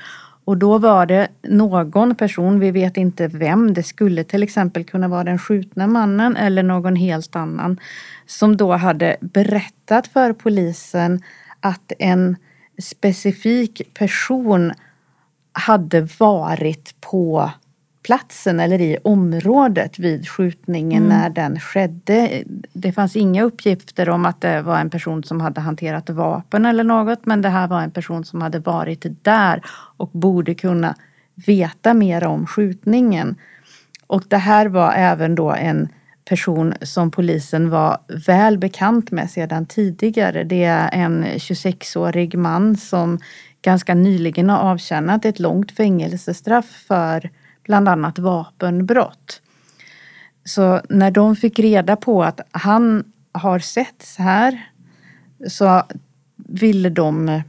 Och 0.45 0.57
då 0.57 0.77
var 0.77 1.05
det 1.05 1.27
någon 1.41 2.15
person, 2.15 2.59
vi 2.59 2.71
vet 2.71 2.97
inte 2.97 3.27
vem, 3.27 3.73
det 3.73 3.83
skulle 3.83 4.23
till 4.23 4.43
exempel 4.43 4.83
kunna 4.83 5.07
vara 5.07 5.23
den 5.23 5.39
skjutna 5.39 5.87
mannen 5.87 6.35
eller 6.35 6.63
någon 6.63 6.95
helt 6.95 7.35
annan, 7.35 7.79
som 8.25 8.57
då 8.57 8.73
hade 8.73 9.17
berättat 9.21 10.07
för 10.07 10.33
polisen 10.33 11.21
att 11.59 11.91
en 11.99 12.35
specifik 12.81 13.93
person 13.93 14.73
hade 15.53 16.07
varit 16.19 17.01
på 17.01 17.51
platsen 18.03 18.59
eller 18.59 18.81
i 18.81 18.97
området 19.03 19.99
vid 19.99 20.29
skjutningen 20.29 21.05
mm. 21.05 21.17
när 21.17 21.29
den 21.29 21.59
skedde. 21.59 22.43
Det 22.73 22.91
fanns 22.91 23.15
inga 23.15 23.43
uppgifter 23.43 24.09
om 24.09 24.25
att 24.25 24.41
det 24.41 24.61
var 24.61 24.79
en 24.79 24.89
person 24.89 25.23
som 25.23 25.41
hade 25.41 25.61
hanterat 25.61 26.09
vapen 26.09 26.65
eller 26.65 26.83
något 26.83 27.25
men 27.25 27.41
det 27.41 27.49
här 27.49 27.67
var 27.67 27.81
en 27.81 27.91
person 27.91 28.25
som 28.25 28.41
hade 28.41 28.59
varit 28.59 29.05
där 29.21 29.61
och 29.97 30.09
borde 30.09 30.53
kunna 30.53 30.95
veta 31.35 31.93
mer 31.93 32.23
om 32.23 32.47
skjutningen. 32.47 33.35
Och 34.07 34.23
det 34.27 34.37
här 34.37 34.65
var 34.65 34.93
även 34.93 35.35
då 35.35 35.51
en 35.51 35.89
person 36.25 36.73
som 36.81 37.11
polisen 37.11 37.69
var 37.69 37.97
väl 38.27 38.57
bekant 38.57 39.11
med 39.11 39.29
sedan 39.29 39.65
tidigare. 39.65 40.43
Det 40.43 40.63
är 40.63 40.89
en 40.93 41.25
26-årig 41.25 42.37
man 42.37 42.77
som 42.77 43.19
ganska 43.61 43.93
nyligen 43.93 44.49
har 44.49 44.71
avtjänat 44.71 45.25
ett 45.25 45.39
långt 45.39 45.71
fängelsestraff 45.71 46.65
för 46.87 47.29
bland 47.63 47.89
annat 47.89 48.19
vapenbrott. 48.19 49.41
Så 50.43 50.81
när 50.89 51.11
de 51.11 51.35
fick 51.35 51.59
reda 51.59 51.95
på 51.95 52.23
att 52.23 52.41
han 52.51 53.03
har 53.31 53.59
setts 53.59 54.17
här 54.17 54.69
så 55.47 55.83
ville 56.35 56.89
de 56.89 57.29
eh, 57.29 57.41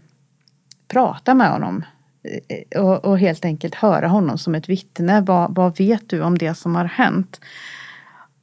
prata 0.89 1.35
med 1.35 1.51
honom 1.51 1.85
eh, 2.49 2.83
och, 2.83 3.05
och, 3.05 3.19
helt 3.19 3.45
enkelt 3.45 3.75
höra 3.75 4.09
honom 4.09 4.39
som 4.39 4.55
ett 4.55 4.69
vittne. 4.69 5.21
Vad, 5.21 5.55
vad 5.55 5.79
vet 5.79 6.09
du 6.09 6.23
om 6.23 6.39
det 6.39 6.55
som 6.55 6.75
har 6.75 6.85
hänt? 6.85 7.41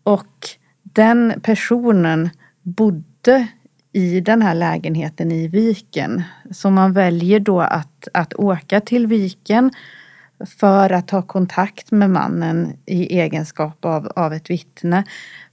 Och 0.03 0.49
den 0.83 1.33
personen 1.43 2.29
bodde 2.61 3.47
i 3.91 4.19
den 4.19 4.41
här 4.41 4.55
lägenheten 4.55 5.31
i 5.31 5.47
Viken. 5.47 6.23
Så 6.51 6.69
man 6.69 6.93
väljer 6.93 7.39
då 7.39 7.61
att, 7.61 8.07
att 8.13 8.33
åka 8.33 8.81
till 8.81 9.07
Viken 9.07 9.71
för 10.45 10.89
att 10.89 11.07
ta 11.07 11.21
kontakt 11.21 11.91
med 11.91 12.09
mannen 12.09 12.73
i 12.85 13.19
egenskap 13.19 13.85
av, 13.85 14.11
av 14.15 14.33
ett 14.33 14.49
vittne. 14.49 15.03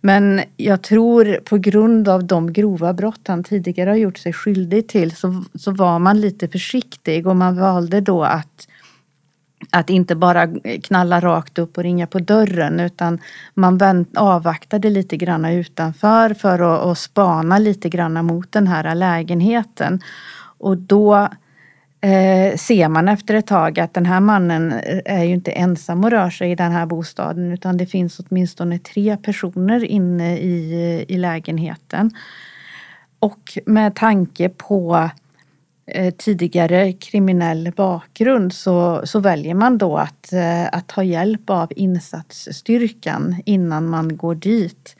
Men 0.00 0.42
jag 0.56 0.82
tror 0.82 1.40
på 1.44 1.58
grund 1.58 2.08
av 2.08 2.24
de 2.24 2.52
grova 2.52 2.92
brott 2.92 3.28
han 3.28 3.44
tidigare 3.44 3.90
har 3.90 3.96
gjort 3.96 4.18
sig 4.18 4.32
skyldig 4.32 4.88
till 4.88 5.16
så, 5.16 5.44
så 5.54 5.70
var 5.70 5.98
man 5.98 6.20
lite 6.20 6.48
försiktig 6.48 7.26
och 7.26 7.36
man 7.36 7.56
valde 7.56 8.00
då 8.00 8.24
att 8.24 8.68
att 9.70 9.90
inte 9.90 10.14
bara 10.14 10.48
knalla 10.82 11.20
rakt 11.20 11.58
upp 11.58 11.78
och 11.78 11.82
ringa 11.84 12.06
på 12.06 12.18
dörren 12.18 12.80
utan 12.80 13.18
man 13.54 13.78
vänt, 13.78 14.16
avvaktade 14.16 14.90
lite 14.90 15.16
grann 15.16 15.44
utanför 15.44 16.34
för 16.34 16.74
att, 16.74 16.80
att 16.80 16.98
spana 16.98 17.58
lite 17.58 17.88
grann 17.88 18.26
mot 18.26 18.52
den 18.52 18.66
här 18.66 18.94
lägenheten. 18.94 20.00
Och 20.58 20.76
då 20.76 21.28
eh, 22.06 22.56
ser 22.56 22.88
man 22.88 23.08
efter 23.08 23.34
ett 23.34 23.46
tag 23.46 23.80
att 23.80 23.94
den 23.94 24.06
här 24.06 24.20
mannen 24.20 24.72
eh, 24.72 25.00
är 25.04 25.24
ju 25.24 25.34
inte 25.34 25.50
ensam 25.50 26.04
och 26.04 26.10
rör 26.10 26.30
sig 26.30 26.50
i 26.50 26.54
den 26.54 26.72
här 26.72 26.86
bostaden 26.86 27.52
utan 27.52 27.76
det 27.76 27.86
finns 27.86 28.20
åtminstone 28.20 28.78
tre 28.78 29.16
personer 29.16 29.84
inne 29.84 30.38
i, 30.38 30.72
eh, 30.72 31.14
i 31.16 31.18
lägenheten. 31.18 32.10
Och 33.18 33.58
med 33.66 33.94
tanke 33.94 34.48
på 34.48 35.10
eh, 35.86 36.14
tidigare 36.14 36.92
kriminell 36.92 37.72
bakgrund 37.76 38.52
så, 38.52 39.00
så 39.04 39.20
väljer 39.20 39.54
man 39.54 39.78
då 39.78 39.96
att, 39.96 40.32
eh, 40.32 40.66
att 40.72 40.86
ta 40.86 41.02
hjälp 41.02 41.50
av 41.50 41.72
insatsstyrkan 41.76 43.42
innan 43.44 43.88
man 43.88 44.16
går 44.16 44.34
dit. 44.34 44.96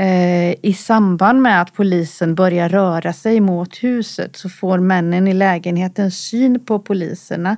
Eh, 0.00 0.54
I 0.62 0.74
samband 0.74 1.42
med 1.42 1.62
att 1.62 1.74
polisen 1.74 2.34
börjar 2.34 2.68
röra 2.68 3.12
sig 3.12 3.40
mot 3.40 3.76
huset 3.76 4.36
så 4.36 4.48
får 4.48 4.78
männen 4.78 5.28
i 5.28 5.34
lägenheten 5.34 6.10
syn 6.10 6.64
på 6.64 6.78
poliserna. 6.78 7.56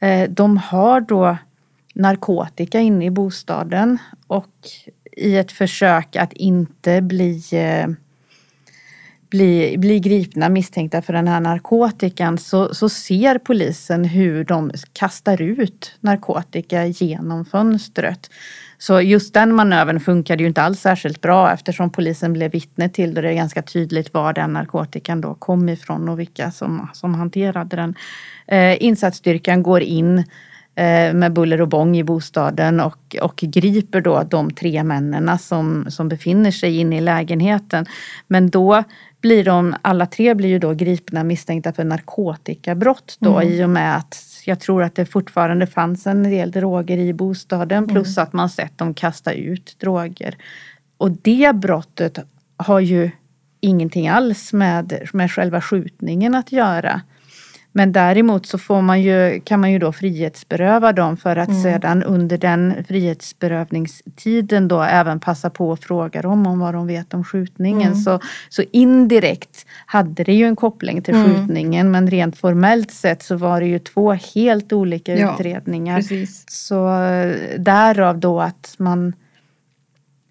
Eh, 0.00 0.30
de 0.30 0.56
har 0.56 1.00
då 1.00 1.36
narkotika 1.94 2.80
inne 2.80 3.04
i 3.04 3.10
bostaden 3.10 3.98
och 4.26 4.54
i 5.16 5.36
ett 5.36 5.52
försök 5.52 6.16
att 6.16 6.32
inte 6.32 7.02
bli, 7.02 7.42
eh, 7.52 7.88
bli, 9.30 9.78
bli 9.78 10.00
gripna 10.00 10.48
misstänkta 10.48 11.02
för 11.02 11.12
den 11.12 11.28
här 11.28 11.40
narkotikan 11.40 12.38
så, 12.38 12.74
så 12.74 12.88
ser 12.88 13.38
polisen 13.38 14.04
hur 14.04 14.44
de 14.44 14.70
kastar 14.92 15.42
ut 15.42 15.98
narkotika 16.00 16.86
genom 16.86 17.44
fönstret. 17.44 18.30
Så 18.78 19.00
just 19.00 19.34
den 19.34 19.54
manövern 19.54 20.00
funkade 20.00 20.42
ju 20.42 20.48
inte 20.48 20.62
alls 20.62 20.80
särskilt 20.80 21.20
bra 21.20 21.52
eftersom 21.52 21.90
polisen 21.90 22.32
blev 22.32 22.50
vittne 22.50 22.88
till 22.88 23.14
det. 23.14 23.20
Det 23.20 23.28
är 23.28 23.34
ganska 23.34 23.62
tydligt 23.62 24.14
var 24.14 24.32
den 24.32 24.52
narkotikan 24.52 25.20
då 25.20 25.34
kom 25.34 25.68
ifrån 25.68 26.08
och 26.08 26.20
vilka 26.20 26.50
som, 26.50 26.88
som 26.92 27.14
hanterade 27.14 27.76
den. 27.76 27.94
Eh, 28.46 28.82
insatsstyrkan 28.82 29.62
går 29.62 29.82
in 29.82 30.18
eh, 30.74 31.14
med 31.14 31.32
buller 31.32 31.60
och 31.60 31.68
bång 31.68 31.96
i 31.96 32.04
bostaden 32.04 32.80
och, 32.80 33.16
och 33.22 33.36
griper 33.36 34.00
då 34.00 34.22
de 34.22 34.50
tre 34.50 34.84
männen 34.84 35.38
som, 35.38 35.86
som 35.88 36.08
befinner 36.08 36.50
sig 36.50 36.76
inne 36.76 36.98
i 36.98 37.00
lägenheten. 37.00 37.86
Men 38.28 38.50
då 38.50 38.84
blir 39.26 39.44
de, 39.44 39.74
alla 39.82 40.06
tre 40.06 40.34
blir 40.34 40.48
ju 40.48 40.58
då 40.58 40.74
gripna 40.74 41.24
misstänkta 41.24 41.72
för 41.72 41.84
narkotikabrott 41.84 43.16
då 43.20 43.40
mm. 43.40 43.52
i 43.52 43.64
och 43.64 43.70
med 43.70 43.96
att 43.96 44.42
jag 44.44 44.60
tror 44.60 44.82
att 44.82 44.94
det 44.94 45.06
fortfarande 45.06 45.66
fanns 45.66 46.06
en 46.06 46.22
del 46.22 46.50
droger 46.50 46.98
i 46.98 47.12
bostaden 47.12 47.78
mm. 47.78 47.88
plus 47.88 48.18
att 48.18 48.32
man 48.32 48.50
sett 48.50 48.78
dem 48.78 48.94
kasta 48.94 49.32
ut 49.32 49.76
droger. 49.80 50.36
Och 50.96 51.10
det 51.10 51.54
brottet 51.54 52.18
har 52.56 52.80
ju 52.80 53.10
ingenting 53.60 54.08
alls 54.08 54.52
med, 54.52 55.08
med 55.12 55.30
själva 55.30 55.60
skjutningen 55.60 56.34
att 56.34 56.52
göra. 56.52 57.00
Men 57.76 57.92
däremot 57.92 58.46
så 58.46 58.58
får 58.58 58.82
man 58.82 59.02
ju, 59.02 59.40
kan 59.44 59.60
man 59.60 59.72
ju 59.72 59.78
då 59.78 59.92
frihetsberöva 59.92 60.92
dem 60.92 61.16
för 61.16 61.36
att 61.36 61.48
mm. 61.48 61.62
sedan 61.62 62.02
under 62.02 62.38
den 62.38 62.84
frihetsberövningstiden 62.88 64.68
då 64.68 64.82
även 64.82 65.20
passa 65.20 65.50
på 65.50 65.72
att 65.72 65.84
fråga 65.84 66.22
dem 66.22 66.46
om 66.46 66.58
vad 66.58 66.74
de 66.74 66.86
vet 66.86 67.14
om 67.14 67.24
skjutningen. 67.24 67.92
Mm. 67.92 67.94
Så, 67.94 68.20
så 68.48 68.62
indirekt 68.72 69.66
hade 69.86 70.24
det 70.24 70.34
ju 70.34 70.44
en 70.44 70.56
koppling 70.56 71.02
till 71.02 71.14
mm. 71.14 71.34
skjutningen 71.34 71.90
men 71.90 72.10
rent 72.10 72.38
formellt 72.38 72.90
sett 72.90 73.22
så 73.22 73.36
var 73.36 73.60
det 73.60 73.66
ju 73.66 73.78
två 73.78 74.12
helt 74.12 74.72
olika 74.72 75.16
ja, 75.16 75.34
utredningar. 75.34 75.96
Precis. 75.96 76.44
Så 76.48 76.86
därav 77.58 78.18
då 78.18 78.40
att 78.40 78.74
man 78.78 79.12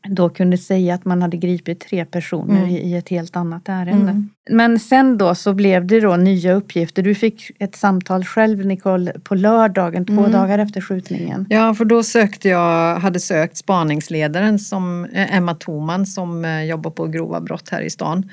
då 0.09 0.29
kunde 0.29 0.57
säga 0.57 0.93
att 0.93 1.05
man 1.05 1.21
hade 1.21 1.37
gripit 1.37 1.79
tre 1.79 2.05
personer 2.05 2.63
mm. 2.63 2.69
i 2.69 2.95
ett 2.95 3.09
helt 3.09 3.35
annat 3.35 3.69
ärende. 3.69 4.11
Mm. 4.11 4.29
Men 4.49 4.79
sen 4.79 5.17
då 5.17 5.35
så 5.35 5.53
blev 5.53 5.87
det 5.87 5.99
då 5.99 6.15
nya 6.15 6.53
uppgifter. 6.53 7.03
Du 7.03 7.15
fick 7.15 7.51
ett 7.59 7.75
samtal 7.75 8.23
själv 8.25 8.65
Nicole 8.65 9.13
på 9.23 9.35
lördagen, 9.35 10.05
två 10.05 10.19
mm. 10.19 10.31
dagar 10.31 10.59
efter 10.59 10.81
skjutningen. 10.81 11.45
Ja, 11.49 11.73
för 11.73 11.85
då 11.85 12.03
sökte 12.03 12.49
jag, 12.49 12.99
hade 12.99 13.19
sökt 13.19 13.57
spaningsledaren 13.57 14.59
som 14.59 15.05
eh, 15.05 15.35
Emma 15.35 15.55
Thoman 15.55 16.05
som 16.05 16.45
eh, 16.45 16.63
jobbar 16.63 16.91
på 16.91 17.07
grova 17.07 17.41
brott 17.41 17.69
här 17.69 17.81
i 17.81 17.89
stan. 17.89 18.29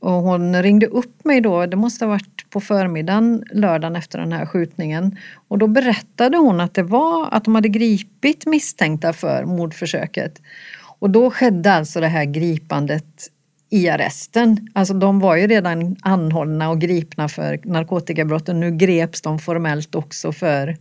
Och 0.00 0.12
hon 0.12 0.62
ringde 0.62 0.86
upp 0.86 1.24
mig 1.24 1.40
då, 1.40 1.66
det 1.66 1.76
måste 1.76 2.04
ha 2.04 2.10
varit 2.10 2.50
på 2.50 2.60
förmiddagen 2.60 3.44
lördagen 3.52 3.96
efter 3.96 4.18
den 4.18 4.32
här 4.32 4.46
skjutningen. 4.46 5.18
Och 5.48 5.58
då 5.58 5.66
berättade 5.66 6.36
hon 6.36 6.60
att 6.60 6.74
det 6.74 6.82
var 6.82 7.28
att 7.30 7.44
de 7.44 7.54
hade 7.54 7.68
gripit 7.68 8.46
misstänkta 8.46 9.12
för 9.12 9.44
mordförsöket. 9.44 10.40
Och 11.04 11.10
då 11.10 11.30
skedde 11.30 11.72
alltså 11.72 12.00
det 12.00 12.08
här 12.08 12.24
gripandet 12.24 13.30
i 13.70 13.88
arresten. 13.88 14.68
Alltså 14.72 14.94
de 14.94 15.20
var 15.20 15.36
ju 15.36 15.46
redan 15.46 15.96
anhållna 16.02 16.70
och 16.70 16.80
gripna 16.80 17.28
för 17.28 17.60
narkotikabrotten. 17.64 18.60
Nu 18.60 18.76
greps 18.76 19.22
de 19.22 19.38
formellt 19.38 19.94
också 19.94 20.32
för 20.32 20.76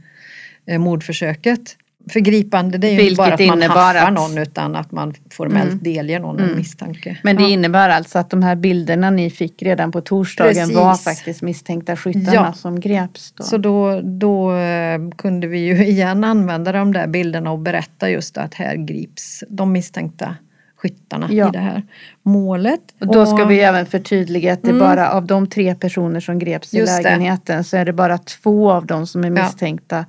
eh, 0.66 0.80
mordförsöket. 0.80 1.78
Förgripande 2.10 2.78
det 2.78 2.88
är 2.88 2.92
ju 2.92 2.94
inte 2.96 3.04
Vilket 3.04 3.18
bara 3.18 3.34
att 3.34 3.48
man 3.48 3.62
haffar 3.62 3.96
att- 3.96 4.14
någon 4.14 4.38
utan 4.38 4.76
att 4.76 4.92
man 4.92 5.14
formellt 5.32 5.72
Mm. 5.72 5.84
delger 5.84 6.20
någon 6.20 6.40
en 6.40 6.56
misstanke. 6.56 7.18
Men 7.24 7.36
det 7.36 7.44
Ja. 7.44 7.50
innebär 7.50 7.90
alltså 7.90 8.20
att 8.20 8.30
de 8.30 8.44
här 8.44 8.56
bilderna 8.56 9.10
ni 9.10 9.30
fick 9.30 9.62
redan 9.64 9.92
på 9.92 10.02
torsdagen 10.02 10.54
Precis. 10.54 10.76
var 10.76 10.96
faktiskt 10.96 11.42
misstänkta 11.42 11.96
skyttarna 11.96 12.34
Ja. 12.34 12.54
som 12.54 12.80
greps 12.80 13.32
då? 13.32 13.44
Så 13.44 13.58
då, 13.58 14.02
då 14.02 14.56
eh, 14.56 15.00
kunde 15.18 15.48
vi 15.48 15.60
ju 15.60 15.86
igen 15.88 16.24
använda 16.24 16.72
de 16.72 16.94
där 16.94 17.08
bilderna 17.08 17.52
och 17.52 17.60
berätta 17.60 18.10
just 18.10 18.38
att 18.38 18.54
här 18.54 18.76
grips 18.76 19.44
de 19.50 19.72
misstänkta 19.72 20.36
skyttarna 20.78 21.28
Ja. 21.32 21.50
i 21.50 21.52
det 21.52 21.60
här 21.60 21.84
målet. 22.24 22.82
Och 23.02 23.08
då 23.14 23.26
ska 23.26 23.44
Och- 23.44 23.52
vi 23.52 23.60
även 23.60 23.86
förtydliga 23.86 24.54
att 24.54 24.62
det 24.64 24.70
Mm. 24.70 24.80
bara 24.80 25.12
av 25.12 25.26
de 25.28 25.48
tre 25.48 25.76
personer 25.76 26.20
som 26.20 26.40
greps 26.40 26.74
i 26.74 26.78
Just 26.78 26.98
det. 26.98 27.04
lägenheten 27.04 27.64
så 27.64 27.78
är 27.78 27.86
det 27.86 27.94
bara 27.94 28.18
två 28.18 28.72
av 28.72 28.86
dem 28.86 29.08
som 29.08 29.24
är 29.24 29.30
misstänkta 29.30 30.06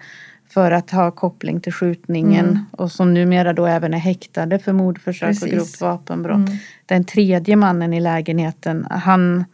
för 0.54 0.70
att 0.70 0.90
ha 0.90 1.10
koppling 1.10 1.60
till 1.60 1.72
skjutningen 1.72 2.44
Mm. 2.44 2.58
och 2.70 2.92
som 2.92 3.14
numera 3.14 3.52
då 3.52 3.66
även 3.66 3.94
är 3.94 3.98
häktade 3.98 4.58
för 4.58 4.72
mordförsök 4.72 5.28
och 5.30 5.34
Precis. 5.40 5.52
grovt 5.54 5.80
vapenbrott. 5.80 6.36
Mm. 6.48 6.58
Den 6.86 7.04
tredje 7.04 7.56
mannen 7.56 7.92
i 7.92 8.00
lägenheten, 8.00 8.86
han, 8.90 9.44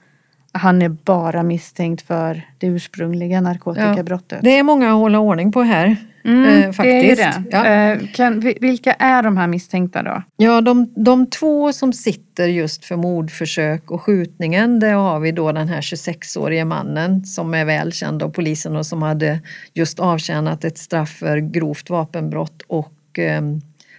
han 0.53 0.83
är 0.83 0.89
bara 0.89 1.43
misstänkt 1.43 2.03
för 2.03 2.43
det 2.59 2.67
ursprungliga 2.67 3.41
narkotikabrottet. 3.41 4.39
Det 4.43 4.59
är 4.59 4.63
många 4.63 4.89
att 4.89 4.95
hålla 4.99 5.19
ordning 5.19 5.53
på 5.53 5.63
här. 5.63 5.97
Mm, 6.25 6.45
eh, 6.45 6.51
Det 6.59 6.65
är 6.65 6.73
faktiskt. 6.73 7.17
det. 7.23 7.45
Ja. 7.51 7.67
Eh, 7.67 7.99
kan, 8.15 8.41
vi- 8.41 8.59
vilka 8.61 8.93
är 8.93 9.23
de 9.23 9.37
här 9.37 9.47
misstänkta 9.47 10.03
då? 10.03 10.23
Ja, 10.37 10.61
de, 10.61 10.93
de 10.97 11.27
två 11.27 11.73
som 11.73 11.93
sitter 11.93 12.47
just 12.47 12.85
för 12.85 12.97
mordförsök 12.97 13.91
och 13.91 14.03
skjutningen, 14.03 14.81
där 14.81 14.93
har 14.95 15.21
vi 15.21 15.33
då 15.33 15.53
den 15.53 15.69
här 15.69 15.81
26-årige 15.81 16.65
mannen 16.65 17.25
som 17.25 17.55
är 17.55 17.65
välkänd 17.65 18.23
av 18.23 18.29
polisen 18.31 18.77
och 18.77 18.87
som 18.87 19.03
hade 19.03 19.41
just 19.75 20.01
avtjänat 20.01 20.65
ett 20.65 20.79
straff 20.79 21.11
för 21.11 21.37
grovt 21.39 21.91
vapenbrott 21.91 22.63
och 22.67 23.19
eh, 23.19 23.43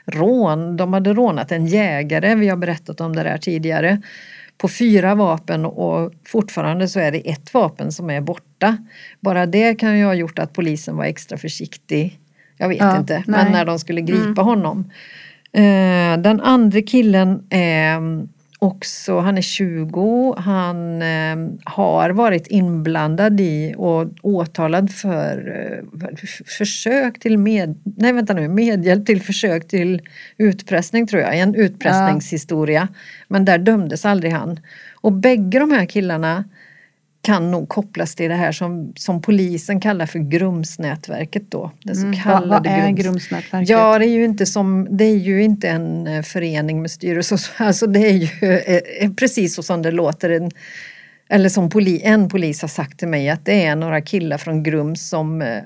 rån. 0.05 0.77
De 0.77 0.93
hade 0.93 1.13
rånat 1.13 1.51
en 1.51 1.65
jägare, 1.67 2.35
vi 2.35 2.47
har 2.49 2.57
berättat 2.57 3.01
om 3.01 3.15
det 3.15 3.23
där 3.23 3.37
tidigare, 3.37 4.01
på 4.61 4.67
fyra 4.67 5.15
vapen 5.15 5.65
och 5.65 6.11
fortfarande 6.27 6.87
så 6.87 6.99
är 6.99 7.11
det 7.11 7.29
ett 7.29 7.53
vapen 7.53 7.91
som 7.91 8.09
är 8.09 8.21
borta. 8.21 8.77
Bara 9.19 9.45
det 9.45 9.75
kan 9.75 9.97
ju 9.97 10.05
ha 10.05 10.13
gjort 10.13 10.39
att 10.39 10.53
polisen 10.53 10.97
var 10.97 11.05
extra 11.05 11.37
försiktig. 11.37 12.19
Jag 12.57 12.69
vet 12.69 12.77
Ja, 12.79 12.97
inte, 12.97 13.13
nej. 13.13 13.43
men 13.43 13.51
när 13.51 13.65
de 13.65 13.79
skulle 13.79 14.01
gripa 14.01 14.41
Mm. 14.41 14.45
honom. 14.45 14.91
Eh, 15.53 16.17
den 16.21 16.41
andra 16.41 16.81
killen 16.81 17.43
är 17.49 17.99
också, 18.63 19.19
han 19.19 19.37
är 19.37 19.41
20, 19.41 20.35
han 20.37 21.01
eh, 21.01 21.35
har 21.63 22.09
varit 22.09 22.47
inblandad 22.47 23.41
i 23.41 23.73
och 23.77 24.07
åtalad 24.21 24.91
för 24.91 25.53
eh, 25.99 26.07
försök 26.45 27.19
till 27.19 27.37
med, 27.37 27.81
nej 27.83 28.13
vänta 28.13 28.33
nu, 28.33 28.47
medhjälp 28.47 29.05
till 29.05 29.21
försök 29.21 29.67
till 29.67 30.01
utpressning 30.37 31.07
tror 31.07 31.21
jag, 31.21 31.37
en 31.37 31.55
utpressningshistoria. 31.55 32.87
Men 33.27 33.45
där 33.45 33.57
dömdes 33.57 34.05
aldrig 34.05 34.31
han. 34.31 34.59
Och 34.93 35.11
bägge 35.11 35.59
de 35.59 35.71
här 35.71 35.85
killarna 35.85 36.43
kan 37.21 37.51
nog 37.51 37.69
kopplas 37.69 38.15
till 38.15 38.29
det 38.29 38.35
här 38.35 38.51
som, 38.51 38.93
som 38.95 39.21
polisen 39.21 39.79
kallar 39.79 40.05
för 40.05 40.19
Grumsnätverket 40.19 41.51
då. 41.51 41.71
Det 41.83 41.95
så 41.95 42.01
Mm, 42.01 42.19
vad, 42.25 42.47
vad 42.47 42.67
är 42.67 42.89
Grums. 42.89 43.03
Grumsnätverket? 43.03 43.69
Ja, 43.69 43.99
det 43.99 44.05
är 44.05 44.09
ju 44.09 44.25
inte 44.25 44.45
som, 44.45 44.87
det 44.97 45.05
är 45.05 45.17
ju 45.17 45.43
inte 45.43 45.69
en 45.69 46.07
eh, 46.07 46.21
förening 46.21 46.81
med 46.81 46.91
styrelse. 46.91 47.37
Alltså 47.57 47.87
det 47.87 47.99
är 47.99 48.13
ju 48.13 48.49
eh, 48.49 49.05
eh, 49.05 49.13
precis 49.13 49.55
så 49.55 49.63
som 49.63 49.81
det 49.81 49.91
låter. 49.91 50.29
En, 50.29 50.51
eller 51.29 51.49
som 51.49 51.69
poli, 51.69 52.01
en 52.03 52.29
polis 52.29 52.61
har 52.61 52.69
sagt 52.69 52.99
till 52.99 53.07
mig 53.07 53.29
att 53.29 53.45
det 53.45 53.65
är 53.65 53.75
några 53.75 54.01
killar 54.01 54.37
från 54.37 54.63
Grums 54.63 55.09
som 55.09 55.41
eh, 55.41 55.57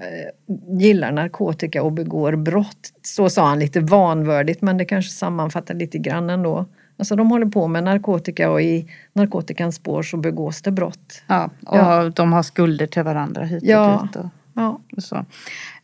gillar 0.80 1.12
narkotika 1.12 1.84
och 1.84 1.92
begår 1.92 2.36
brott. 2.36 2.92
Så 3.02 3.30
sa 3.30 3.48
han 3.48 3.60
lite 3.60 3.80
vanvördigt 3.80 4.62
men 4.62 4.78
det 4.78 4.86
kanske 4.86 5.12
sammanfattar 5.12 5.74
lite 5.76 5.98
grann 5.98 6.30
ändå. 6.30 6.66
Alltså 6.98 7.16
de 7.16 7.30
håller 7.32 7.46
på 7.46 7.68
med 7.68 7.84
narkotika 7.84 8.50
och 8.52 8.62
i 8.62 8.88
narkotikans 9.14 9.76
spår 9.76 10.04
så 10.04 10.18
begås 10.18 10.62
det 10.62 10.72
brott. 10.72 11.22
Ja, 11.28 11.50
och 11.66 11.78
Ja. 11.78 12.10
de 12.16 12.34
har 12.34 12.44
skulder 12.44 12.88
till 12.88 13.04
varandra 13.04 13.44
hit 13.46 13.64
och 13.64 13.70
Ja. 13.70 14.08
dit. 14.08 14.16
Och, 14.16 14.26
Ja. 14.54 14.80
och 14.98 15.04
så. 15.04 15.26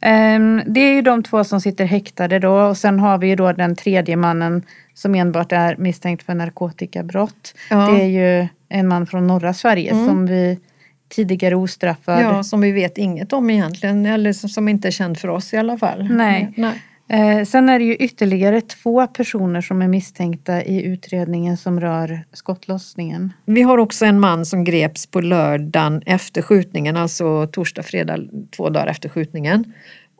Ehm, 0.01 0.61
det 0.67 0.79
är 0.79 0.93
ju 0.95 1.01
de 1.01 1.23
två 1.23 1.43
som 1.43 1.61
sitter 1.61 1.85
häktade 1.85 2.39
då 2.39 2.51
och 2.61 2.77
sen 2.77 2.99
har 2.99 3.17
vi 3.17 3.27
ju 3.27 3.35
då 3.35 3.51
den 3.53 3.75
tredje 3.75 4.15
mannen 4.15 4.63
som 4.93 5.15
enbart 5.15 5.51
är 5.51 5.75
misstänkt 5.77 6.23
för 6.23 6.33
narkotikabrott. 6.33 7.53
Ja. 7.69 7.77
Det 7.91 8.01
är 8.03 8.07
ju 8.41 8.47
en 8.69 8.87
man 8.87 9.05
från 9.07 9.27
norra 9.27 9.53
Sverige 9.53 9.91
Mm. 9.91 10.05
som 10.07 10.25
vi 10.25 10.59
tidigare 11.09 11.55
ostraffad. 11.55 12.21
ja, 12.21 12.43
som 12.43 12.61
vi 12.61 12.71
vet 12.71 12.97
inget 12.97 13.33
om 13.33 13.49
egentligen 13.49 14.05
eller 14.05 14.33
som, 14.33 14.67
inte 14.67 14.87
är 14.87 14.91
känd 14.91 15.17
för 15.17 15.27
oss 15.27 15.53
i 15.53 15.57
alla 15.57 15.77
fall. 15.77 16.09
Nej. 16.11 16.53
Nej. 16.57 16.81
Eh, 17.11 17.45
sen 17.45 17.69
är 17.69 17.79
det 17.79 17.85
ju 17.85 17.95
ytterligare 17.95 18.61
två 18.61 19.07
personer 19.07 19.61
som 19.61 19.81
är 19.81 19.87
misstänkta 19.87 20.63
i 20.63 20.83
utredningen 20.83 21.57
som 21.57 21.79
rör 21.79 22.25
skottlossningen. 22.33 23.33
Vi 23.45 23.61
har 23.61 23.77
också 23.77 24.05
en 24.05 24.19
man 24.19 24.45
som 24.45 24.63
greps 24.63 25.07
på 25.07 25.21
lördagen 25.21 26.01
efter 26.05 26.41
skjutningen, 26.41 26.97
alltså 26.97 27.47
torsdag, 27.47 27.83
fredag, 27.83 28.17
två 28.55 28.69
dagar 28.69 28.87
efter 28.87 29.09
skjutningen. 29.09 29.73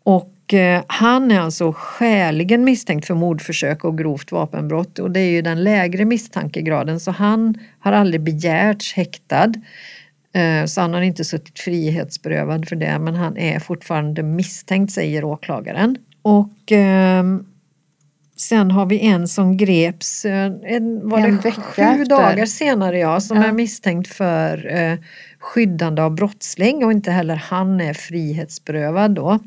Och 0.04 0.54
eh, 0.54 0.84
han 0.88 1.32
är 1.32 1.40
alltså 1.40 1.74
skäligen 1.76 2.64
misstänkt 2.64 3.08
för 3.08 3.14
mordförsök 3.14 3.84
och 3.84 3.98
grovt 3.98 4.32
vapenbrott 4.32 5.00
och 5.00 5.12
det 5.12 5.20
är 5.20 5.32
ju 5.32 5.42
den 5.42 5.64
lägre 5.64 6.06
misstankegraden 6.06 7.00
så 7.00 7.12
han 7.12 7.58
har 7.80 7.92
aldrig 7.92 8.22
begärts 8.22 8.94
häktad. 8.94 9.54
Eh, 10.34 10.66
så 10.66 10.82
han 10.82 10.94
har 10.94 11.02
inte 11.02 11.26
suttit 11.26 11.60
frihetsberövad 11.60 12.68
för 12.68 12.76
det 12.76 13.00
men 13.00 13.16
han 13.16 13.38
är 13.38 13.60
fortfarande 13.60 14.24
misstänkt 14.24 14.92
säger 14.92 15.24
åklagaren. 15.24 15.98
Och 16.22 16.72
ehm, 16.72 17.46
Sen 18.36 18.72
har 18.72 18.86
vi 18.86 19.00
en 19.08 19.28
som 19.28 19.58
greps 19.58 20.26
eh, 20.26 20.52
en, 20.64 21.10
var 21.10 21.20
En 21.20 21.40
det 21.44 21.52
sju 21.52 21.82
efter. 21.82 22.06
dagar 22.06 22.46
senare 22.46 23.00
ja, 23.00 23.20
som 23.20 23.38
Ja. 23.38 23.44
är 23.48 23.52
misstänkt 23.52 24.08
för 24.14 24.74
eh, 24.76 24.98
skyddande 25.40 26.02
av 26.02 26.16
brottsling 26.16 26.86
och 26.86 26.92
inte 26.92 27.12
heller 27.12 27.36
han 27.36 27.82
är 27.82 27.94
frihetsberövad 27.94 29.12
då. 29.12 29.40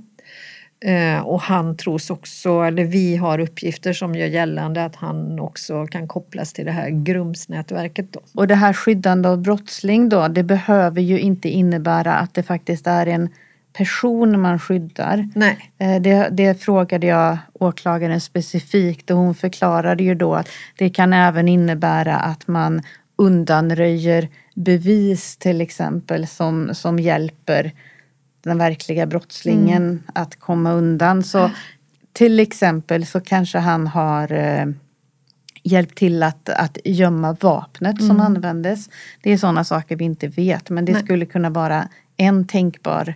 Eh, 0.84 1.20
och 1.20 1.40
han 1.40 1.76
tros 1.76 2.10
också, 2.10 2.60
eller 2.62 2.84
vi 2.84 3.16
har 3.16 3.38
uppgifter 3.38 3.92
som 3.92 4.14
gör 4.14 4.26
gällande 4.26 4.84
att 4.84 4.96
han 4.96 5.40
också 5.40 5.86
kan 5.86 6.08
kopplas 6.08 6.52
till 6.52 6.64
det 6.64 6.72
här 6.72 6.90
Grumsnätverket 6.90 8.12
då. 8.12 8.20
Och 8.34 8.46
det 8.48 8.54
här 8.54 8.72
skyddande 8.72 9.28
av 9.28 9.38
brottsling 9.42 10.08
då, 10.08 10.28
det 10.28 10.42
behöver 10.42 11.00
ju 11.00 11.20
inte 11.20 11.48
innebära 11.48 12.14
att 12.14 12.34
det 12.34 12.42
faktiskt 12.42 12.86
är 12.86 13.06
en 13.06 13.28
person 13.76 14.40
man 14.40 14.58
skyddar. 14.58 15.28
Nej. 15.34 15.72
Eh, 15.78 16.02
Det, 16.02 16.28
det 16.32 16.62
frågade 16.62 17.06
jag 17.06 17.38
åklagaren 17.52 18.20
specifikt 18.20 19.10
och 19.10 19.16
hon 19.16 19.34
förklarade 19.34 20.02
ju 20.02 20.14
då 20.14 20.34
att 20.34 20.48
det 20.78 20.90
kan 20.90 21.12
även 21.12 21.48
innebära 21.48 22.16
att 22.16 22.48
man 22.48 22.82
undanröjer 23.16 24.28
bevis 24.54 25.36
till 25.36 25.60
exempel 25.60 26.26
som, 26.26 26.74
som 26.74 26.98
hjälper 26.98 27.72
den 28.44 28.58
verkliga 28.58 29.06
brottslingen 29.06 30.02
att 30.14 30.40
komma 30.40 30.72
undan. 30.72 31.22
Så 31.22 31.50
till 32.12 32.40
exempel 32.40 33.06
så 33.06 33.20
kanske 33.20 33.58
han 33.58 33.86
har 33.86 34.32
eh, 34.32 34.66
hjälpt 35.62 35.94
till 35.98 36.22
att, 36.22 36.48
att 36.48 36.78
gömma 36.84 37.36
vapnet 37.40 38.04
som 38.04 38.20
användes. 38.20 38.88
Det 39.22 39.32
är 39.32 39.36
sådana 39.38 39.64
saker 39.64 39.96
vi 39.96 40.04
inte 40.04 40.28
vet 40.28 40.70
men 40.70 40.84
det 40.84 40.92
Nej. 40.92 41.02
skulle 41.02 41.26
kunna 41.26 41.50
vara 41.50 41.88
en 42.16 42.46
tänkbar 42.46 43.14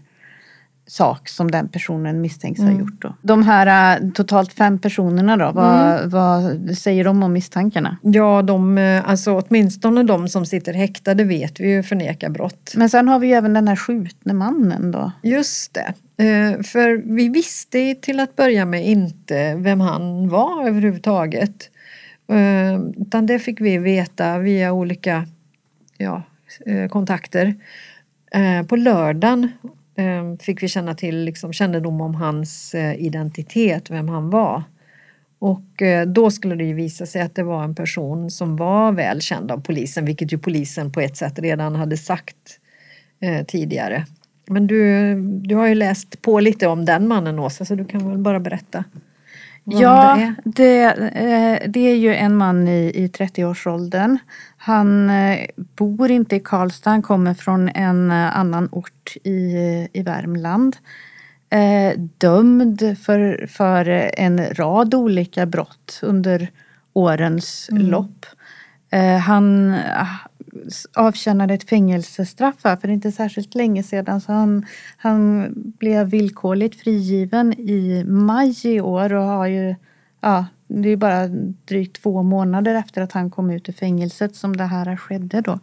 sak 0.88 1.29
som 1.29 1.51
den 1.51 1.68
personen 1.68 2.20
misstänks 2.20 2.61
ha 2.61 2.70
gjort. 2.70 3.03
Då. 3.03 3.14
De 3.22 3.42
här 3.42 4.01
eh, 4.01 4.11
totalt 4.11 4.53
fem 4.53 4.79
personerna 4.79 5.37
då, 5.37 5.53
vad, 5.53 6.11
vad 6.11 6.61
säger 6.79 7.05
de 7.05 7.22
om 7.22 7.33
misstankarna? 7.33 7.96
Ja, 8.03 8.42
de, 8.42 8.79
eh, 8.79 9.09
alltså 9.09 9.33
åtminstone 9.33 10.03
de 10.03 10.29
som 10.29 10.46
sitter 10.46 10.74
häktade 10.74 11.24
vet 11.24 11.61
vi 11.61 11.70
ju 11.70 11.83
förnekar 11.83 12.31
brott. 12.31 12.72
Men 12.77 12.90
sen 12.90 13.09
har 13.09 13.18
vi 13.18 13.27
ju 13.27 13.33
även 13.33 13.53
den 13.53 13.68
här 13.68 13.77
skjutne 13.77 14.33
mannen 14.33 14.90
då. 14.90 15.12
Just 15.22 15.74
det. 15.74 15.94
Eh, 16.24 16.62
För 16.62 17.14
vi 17.16 17.29
visste 17.29 17.94
till 17.94 18.20
att 18.20 18.37
börja 18.37 18.64
med 18.64 18.87
inte 18.87 19.55
vem 19.55 19.81
han 19.81 20.29
var 20.29 20.66
överhuvudtaget. 20.66 21.70
Utan 22.96 23.27
det 23.27 23.38
fick 23.38 23.61
vi 23.61 23.79
veta 23.79 24.38
via 24.38 24.72
olika 24.72 25.27
ja, 25.96 26.22
kontakter. 26.90 27.55
På 28.68 28.77
lördagen 28.77 29.48
Ehm, 29.99 30.39
fick 30.39 30.63
vi 30.63 30.69
känna 30.69 30.95
till 30.95 31.25
liksom, 31.25 31.53
kännedom 31.53 32.01
om 32.01 32.15
hans 32.15 32.75
eh, 32.75 33.05
identitet, 33.05 33.91
vem 33.91 34.09
han 34.09 34.31
var. 34.31 34.63
Och 35.39 35.83
eh, 35.83 36.07
då 36.07 36.31
skulle 36.31 36.55
det 36.55 36.65
ju 36.65 36.75
visa 36.75 37.07
sig 37.07 37.23
att 37.23 37.35
det 37.35 37.43
var 37.43 37.65
en 37.65 37.75
person 37.75 38.31
som 38.31 38.57
var 38.57 38.93
väl 38.93 39.21
känd 39.21 39.51
av 39.51 39.61
polisen, 39.61 40.05
vilket 40.05 40.33
ju 40.33 40.39
polisen 40.39 40.93
på 40.93 41.01
ett 41.01 41.17
sätt 41.17 41.39
redan 41.39 41.75
hade 41.75 41.97
sagt 41.97 42.37
eh, 43.21 43.47
tidigare. 43.47 44.07
Men 44.47 44.67
du, 44.67 45.15
du 45.21 45.55
har 45.55 45.67
ju 45.67 45.75
läst 45.75 46.23
på 46.23 46.41
lite 46.41 46.67
om 46.67 46.85
den 46.85 47.09
mannen 47.09 47.39
Åsa, 47.39 47.65
så 47.65 47.75
du 47.75 47.85
kan 47.85 48.11
väl 48.11 48.19
bara 48.19 48.41
berätta. 48.41 48.85
Ja, 49.71 50.15
det 50.17 50.23
är. 50.23 50.35
det, 50.45 50.83
eh, 51.63 51.71
det 51.71 51.81
är 51.81 51.97
ju 51.97 52.15
en 52.15 52.37
man 52.37 52.69
i, 52.69 52.93
i 52.95 53.07
30-årsåldern. 53.09 54.19
Han 54.57 55.11
eh, 55.11 55.39
bor 55.57 56.11
inte 56.11 56.37
i 56.37 56.41
Karlstad, 56.41 56.91
han 56.91 57.03
kommer 57.03 57.35
från 57.35 57.69
en 57.69 58.11
eh, 58.11 58.39
annan 58.39 58.69
ort 58.73 59.17
i, 59.25 59.57
i 59.93 60.03
Värmland. 60.03 60.77
dömd 62.19 62.99
för, 63.03 63.47
för 63.47 64.11
en 64.17 64.55
rad 64.55 64.95
olika 64.95 65.47
brott 65.47 66.01
under 66.03 66.51
årens 66.93 67.69
Mm. 67.73 67.87
lopp. 67.87 68.27
Han 69.27 69.75
avtjänade 70.94 71.55
ett 71.55 71.68
fängelsestraff 71.68 72.57
här 72.64 72.77
för 72.77 72.88
inte 72.88 73.12
särskilt 73.12 73.55
länge 73.55 73.83
sedan. 73.83 74.21
Så 74.21 74.33
han, 74.33 74.66
han 74.97 75.53
blev 75.79 76.07
villkorligt 76.07 76.81
frigiven 76.81 77.53
i 77.53 78.05
maj 78.07 78.55
i 78.64 78.81
år 78.81 79.12
och 79.12 79.25
har 79.25 79.47
ju, 79.47 79.75
ja, 80.21 80.47
det 80.68 80.88
är 80.88 80.97
bara 80.97 81.27
drygt 81.64 82.03
två 82.03 82.23
månader 82.23 82.75
efter 82.75 83.03
att 83.03 83.12
han 83.12 83.31
kom 83.31 83.51
ut 83.51 83.68
ur 83.68 83.73
fängelset 83.73 84.37
som 84.37 84.57
det 84.57 84.64
här 84.64 84.97
skedde 84.97 85.40
då. 85.40 85.59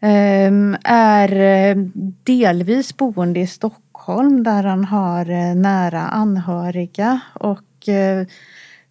Ehm, 0.00 0.76
är 0.84 1.40
eh, 1.40 1.76
delvis 2.22 2.96
boende 2.96 3.40
i 3.40 3.46
Stockholm 3.46 4.42
där 4.42 4.62
han 4.62 4.84
har 4.84 5.30
eh, 5.30 5.54
nära 5.54 6.00
anhöriga 6.00 7.20
och 7.34 7.88
eh, 7.88 8.26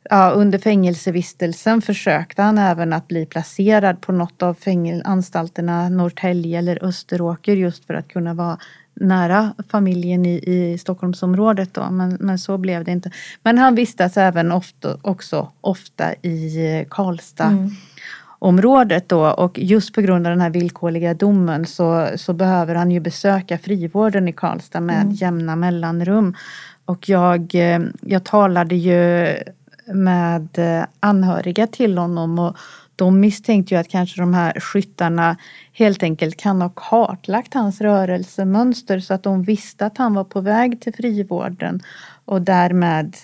ja, 0.09 0.29
under 0.29 0.59
fängelsevistelsen 0.59 1.81
försökte 1.81 2.41
han 2.41 2.57
även 2.57 2.93
att 2.93 3.07
bli 3.07 3.25
placerad 3.25 4.01
på 4.01 4.11
något 4.11 4.43
av 4.43 4.57
anstalterna 5.03 5.89
Norrtälje 5.89 6.59
eller 6.59 6.85
Österåker 6.85 7.55
just 7.55 7.85
för 7.85 7.93
att 7.93 8.07
kunna 8.07 8.33
vara 8.33 8.57
nära 8.93 9.53
familjen 9.69 10.25
i, 10.25 10.43
i 10.45 10.77
Stockholmsområdet 10.77 11.73
då, 11.73 11.89
men, 11.91 12.17
men 12.19 12.39
så 12.39 12.57
blev 12.57 12.83
det 12.83 12.91
inte. 12.91 13.11
Men 13.43 13.57
han 13.57 13.75
vistas 13.75 14.17
även 14.17 14.51
ofta, 14.51 14.97
också 15.01 15.51
ofta 15.61 16.13
i 16.13 16.85
Karlstad 16.89 17.45
Mm. 17.47 17.69
området 18.39 19.09
då 19.09 19.25
och 19.27 19.59
just 19.59 19.93
på 19.95 20.01
grund 20.01 20.27
av 20.27 20.31
den 20.31 20.41
här 20.41 20.49
villkorliga 20.49 21.13
domen 21.13 21.65
så, 21.65 22.07
så 22.15 22.33
behöver 22.33 22.75
han 22.75 22.91
ju 22.91 22.99
besöka 22.99 23.57
frivården 23.57 24.27
i 24.27 24.33
Karlstad 24.33 24.79
med 24.81 25.01
Mm. 25.01 25.13
jämna 25.13 25.55
mellanrum. 25.55 26.35
Och 26.85 27.09
jag, 27.09 27.55
eh, 27.55 27.79
jag 28.01 28.23
talade 28.23 28.75
ju 28.75 29.27
med 29.85 30.49
eh, 30.57 30.85
anhöriga 30.99 31.67
till 31.67 31.97
honom 31.97 32.39
och 32.39 32.57
de 32.95 33.19
misstänkte 33.19 33.73
ju 33.73 33.79
att 33.79 33.87
kanske 33.87 34.21
de 34.21 34.33
här 34.33 34.59
skyttarna 34.59 35.37
helt 35.73 36.03
enkelt 36.03 36.37
kan 36.37 36.61
ha 36.61 36.69
kartlagt 36.69 37.53
hans 37.53 37.81
rörelsemönster 37.81 38.99
så 38.99 39.13
att 39.13 39.23
de 39.23 39.43
visste 39.43 39.85
att 39.85 39.97
han 39.97 40.13
var 40.13 40.23
på 40.23 40.41
väg 40.41 40.81
till 40.81 40.93
frivården 40.93 41.81
och 42.25 42.41
därmed 42.41 43.15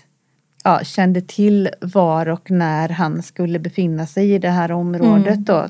ja, 0.63 0.79
kände 0.83 1.21
till 1.21 1.69
var 1.81 2.29
och 2.29 2.51
när 2.51 2.89
han 2.89 3.23
skulle 3.23 3.59
befinna 3.59 4.05
sig 4.07 4.31
i 4.33 4.37
det 4.37 4.49
här 4.49 4.71
området. 4.71 5.27
Mm. 5.27 5.43
Då. 5.43 5.67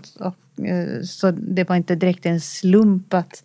Eh, 0.66 1.02
så 1.04 1.32
det 1.32 1.70
var 1.70 1.76
inte 1.76 1.96
direkt 1.96 2.26
en 2.26 2.42
slump 2.42 3.14
att, 3.14 3.44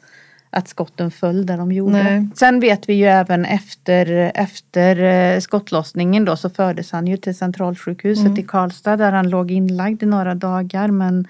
att 0.50 0.68
skotten 0.68 1.10
föll 1.10 1.46
där 1.46 1.56
de 1.56 1.72
gjorde. 1.72 1.92
Nej. 2.02 2.28
Sen 2.34 2.60
vet 2.60 2.88
vi 2.88 2.94
ju 2.94 3.04
även 3.06 3.44
efter, 3.44 4.32
efter 4.34 5.02
eh, 5.02 5.40
skottlossningen 5.40 6.24
då 6.24 6.36
så 6.36 6.50
fördes 6.50 6.92
han 6.92 7.06
ju 7.06 7.16
till 7.16 7.34
centralsjukhuset 7.36 8.26
Mm. 8.26 8.38
i 8.38 8.42
Karlstad 8.42 8.96
där 8.96 9.12
han 9.12 9.30
låg 9.30 9.50
inlagd 9.50 10.02
i 10.02 10.06
några 10.06 10.34
dagar. 10.34 10.88
Men, 10.88 11.26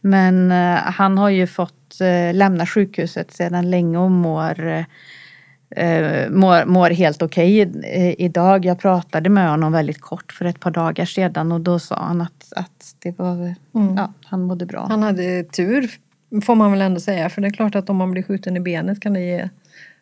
men 0.00 0.52
eh, 0.52 0.74
han 0.82 1.18
har 1.18 1.28
ju 1.30 1.46
fått 1.46 2.00
eh, 2.00 2.34
lämna 2.34 2.66
sjukhuset 2.66 3.32
sedan 3.32 3.70
länge 3.70 3.98
och 3.98 4.10
mår 4.10 4.84
mår, 6.30 6.64
mår 6.66 6.90
helt 6.90 7.22
okej 7.22 7.58
i- 7.60 8.14
idag. 8.24 8.64
Jag 8.64 8.78
pratade 8.78 9.30
med 9.30 9.50
honom 9.50 9.72
väldigt 9.72 10.00
kort 10.00 10.32
för 10.32 10.44
ett 10.44 10.60
par 10.60 10.70
dagar 10.70 11.04
sedan 11.04 11.52
och 11.52 11.60
då 11.60 11.78
sa 11.78 11.96
han 12.02 12.20
att, 12.20 12.52
att 12.56 12.94
det 12.98 13.18
var, 13.18 13.34
Mm. 13.74 13.96
ja, 13.96 14.12
han 14.24 14.42
mådde 14.42 14.66
bra. 14.66 14.86
Han 14.88 15.02
hade 15.02 15.42
tur 15.44 15.90
får 16.44 16.54
man 16.54 16.70
väl 16.72 16.80
ändå 16.82 17.00
säga. 17.00 17.30
För 17.30 17.40
det 17.42 17.48
är 17.48 17.52
klart 17.52 17.74
att 17.74 17.90
om 17.90 17.96
man 17.96 18.10
blir 18.10 18.22
skjuten 18.22 18.56
i 18.56 18.60
benet 18.60 19.00
kan 19.00 19.12
det 19.12 19.20
ge 19.20 19.48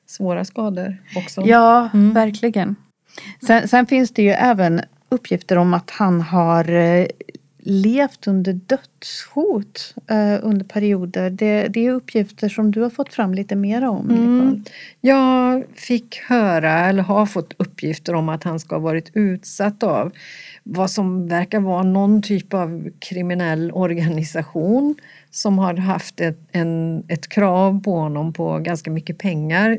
svåra 0.07 0.45
skador 0.45 0.97
också. 1.17 1.43
Ja, 1.47 1.89
Mm. 1.95 2.13
verkligen. 2.15 2.77
Sen, 3.47 3.69
sen 3.69 3.87
finns 3.87 4.11
det 4.11 4.23
ju 4.23 4.31
även 4.31 4.81
uppgifter 5.09 5.59
om 5.59 5.75
att 5.75 5.91
han 5.91 6.21
har 6.21 6.71
eh, 6.73 7.07
levt 7.61 8.27
under 8.27 8.53
dödshot 8.53 9.95
eh, 10.11 10.39
under 10.43 10.65
perioder. 10.65 11.31
Det, 11.31 11.69
det 11.69 11.87
är 11.87 11.91
uppgifter 11.93 12.49
som 12.49 12.71
du 12.71 12.81
har 12.83 12.91
fått 12.91 13.15
fram 13.15 13.35
lite 13.35 13.57
mer 13.57 13.85
om. 13.85 14.11
Mm. 14.11 14.65
Jag 15.01 15.65
fick 15.75 16.17
höra, 16.27 16.73
eller 16.73 17.03
har 17.03 17.27
fått 17.27 17.55
uppgifter 17.57 18.15
om 18.15 18.29
att 18.29 18.45
han 18.45 18.61
ska 18.61 18.75
ha 18.75 18.81
varit 18.81 19.11
utsatt 19.15 19.83
av 19.83 20.13
vad 20.63 20.91
som 20.91 21.29
verkar 21.29 21.61
vara 21.61 21.83
någon 21.83 22.23
typ 22.23 22.55
av 22.55 22.89
kriminell 22.99 23.73
organisation 23.73 24.95
som 25.31 25.59
har 25.59 25.75
haft 25.75 26.21
ett, 26.21 26.39
en, 26.53 27.05
ett 27.09 27.29
krav 27.29 27.83
på 27.83 27.99
honom 27.99 28.33
på 28.33 28.59
ganska 28.59 28.91
mycket 28.91 29.19
pengar. 29.19 29.79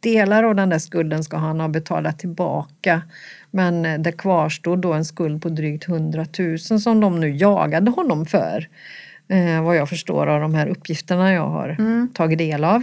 Delar 0.00 0.42
av 0.42 0.54
den 0.54 0.68
där 0.68 0.78
skulden 0.78 1.24
ska 1.24 1.36
han 1.36 1.60
ha 1.60 1.68
betalat 1.68 2.18
tillbaka 2.18 3.02
men 3.50 3.86
eh, 3.86 3.98
det 3.98 4.12
kvarstod 4.12 4.78
då 4.78 4.92
en 4.92 5.04
skuld 5.04 5.42
på 5.42 5.48
drygt 5.48 5.88
100 5.88 6.26
000 6.38 6.58
som 6.58 7.00
de 7.00 7.20
nu 7.20 7.36
jagade 7.36 7.90
honom 7.90 8.26
för. 8.26 8.68
Eh, 9.28 9.62
vad 9.62 9.76
jag 9.76 9.88
förstår 9.88 10.26
av 10.26 10.40
de 10.40 10.54
här 10.54 10.66
uppgifterna 10.66 11.32
jag 11.32 11.48
har 11.48 11.76
tagit 12.14 12.38
del 12.38 12.64
av. 12.64 12.82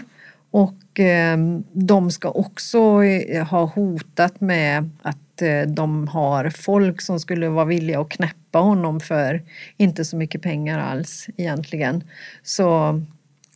Och 0.51 0.99
eh, 0.99 1.37
de 1.73 2.11
ska 2.11 2.29
också 2.29 3.03
eh, 3.03 3.47
ha 3.47 3.65
hotat 3.65 4.41
med 4.41 4.89
att 5.01 5.17
Eh, 5.41 5.67
de 5.67 6.07
har 6.07 6.49
folk 6.49 7.01
som 7.01 7.19
skulle 7.19 7.49
vara 7.49 7.65
villiga 7.65 8.01
att 8.01 8.09
knäppa 8.09 8.59
honom 8.59 8.99
för 8.99 9.41
inte 9.77 10.05
så 10.05 10.17
mycket 10.17 10.41
pengar 10.41 10.79
alls 10.79 11.27
egentligen. 11.37 12.03
Så, 12.43 13.01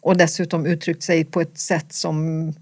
och 0.02 0.18
dessutom 0.18 0.66
uttryckt 0.66 1.04
sig 1.04 1.26
på 1.26 1.42
ett 1.42 1.58
sätt 1.58 1.94
som, 1.94 2.54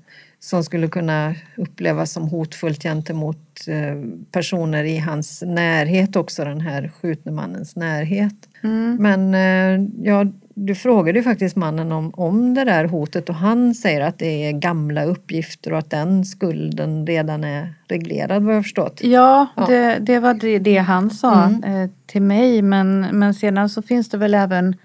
som 0.43 0.63
skulle 0.63 0.87
kunna 0.87 1.35
upplevas 1.57 2.11
som 2.11 2.27
hotfullt 2.27 2.83
gentemot 2.83 3.37
eh, 3.67 3.95
personer 4.31 4.83
i 4.83 4.97
hans 4.97 5.43
närhet 5.45 6.15
också, 6.15 6.45
den 6.45 6.61
här 6.61 6.91
skjutne 7.01 7.31
mannens 7.31 7.75
närhet. 7.75 8.33
Mm. 8.63 8.97
Men 8.99 9.33
eh, 9.33 9.87
ja, 10.03 10.25
du 10.55 10.75
frågade 10.75 11.19
ju 11.19 11.23
faktiskt 11.23 11.55
mannen 11.55 11.91
om, 11.91 12.11
om 12.13 12.53
det 12.53 12.63
där 12.63 12.85
hotet 12.85 13.29
och 13.29 13.35
han 13.35 13.75
säger 13.75 14.01
att 14.01 14.19
det 14.19 14.47
är 14.47 14.51
gamla 14.51 15.03
uppgifter 15.03 15.71
och 15.73 15.79
att 15.79 15.89
den 15.89 16.25
skulden 16.25 17.07
redan 17.07 17.43
är 17.43 17.73
reglerad 17.87 18.43
vad 18.43 18.55
jag 18.55 18.63
förstått. 18.63 18.99
Ja, 19.03 19.47
Ja. 19.55 19.65
Det, 19.65 19.97
det 19.99 20.19
var 20.19 20.33
det, 20.33 20.59
det 20.59 20.77
han 20.77 21.09
sa 21.09 21.43
Mm. 21.45 21.63
eh, 21.83 21.89
till 22.05 22.21
mig. 22.21 22.61
Men, 22.61 23.07
men 23.11 23.33
sedan 23.33 23.69
så 23.69 23.81
finns 23.81 24.09
det 24.09 24.17
väl 24.17 24.33
även 24.33 24.75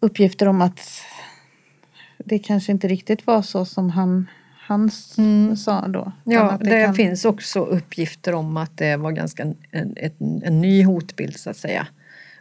uppgifter 0.00 0.48
om 0.48 0.62
att 0.62 0.80
det 2.28 2.38
kanske 2.38 2.72
inte 2.72 2.88
riktigt 2.88 3.26
var 3.26 3.42
så 3.42 3.64
som 3.64 3.90
han, 3.90 4.26
han 4.58 4.90
Mm. 5.18 5.56
sa 5.56 5.88
då. 5.88 6.12
Ja, 6.24 6.50
att 6.50 6.60
det 6.64 6.84
kan- 6.84 6.94
finns 6.94 7.24
också 7.24 7.60
uppgifter 7.64 8.34
om 8.34 8.56
att 8.56 8.76
det 8.76 8.96
var 8.96 9.12
ganska 9.12 9.42
en, 9.42 9.56
en, 9.70 9.94
en, 9.96 10.42
en 10.44 10.60
ny 10.60 10.84
hotbild 10.84 11.36
så 11.36 11.50
att 11.50 11.56
säga. 11.56 11.86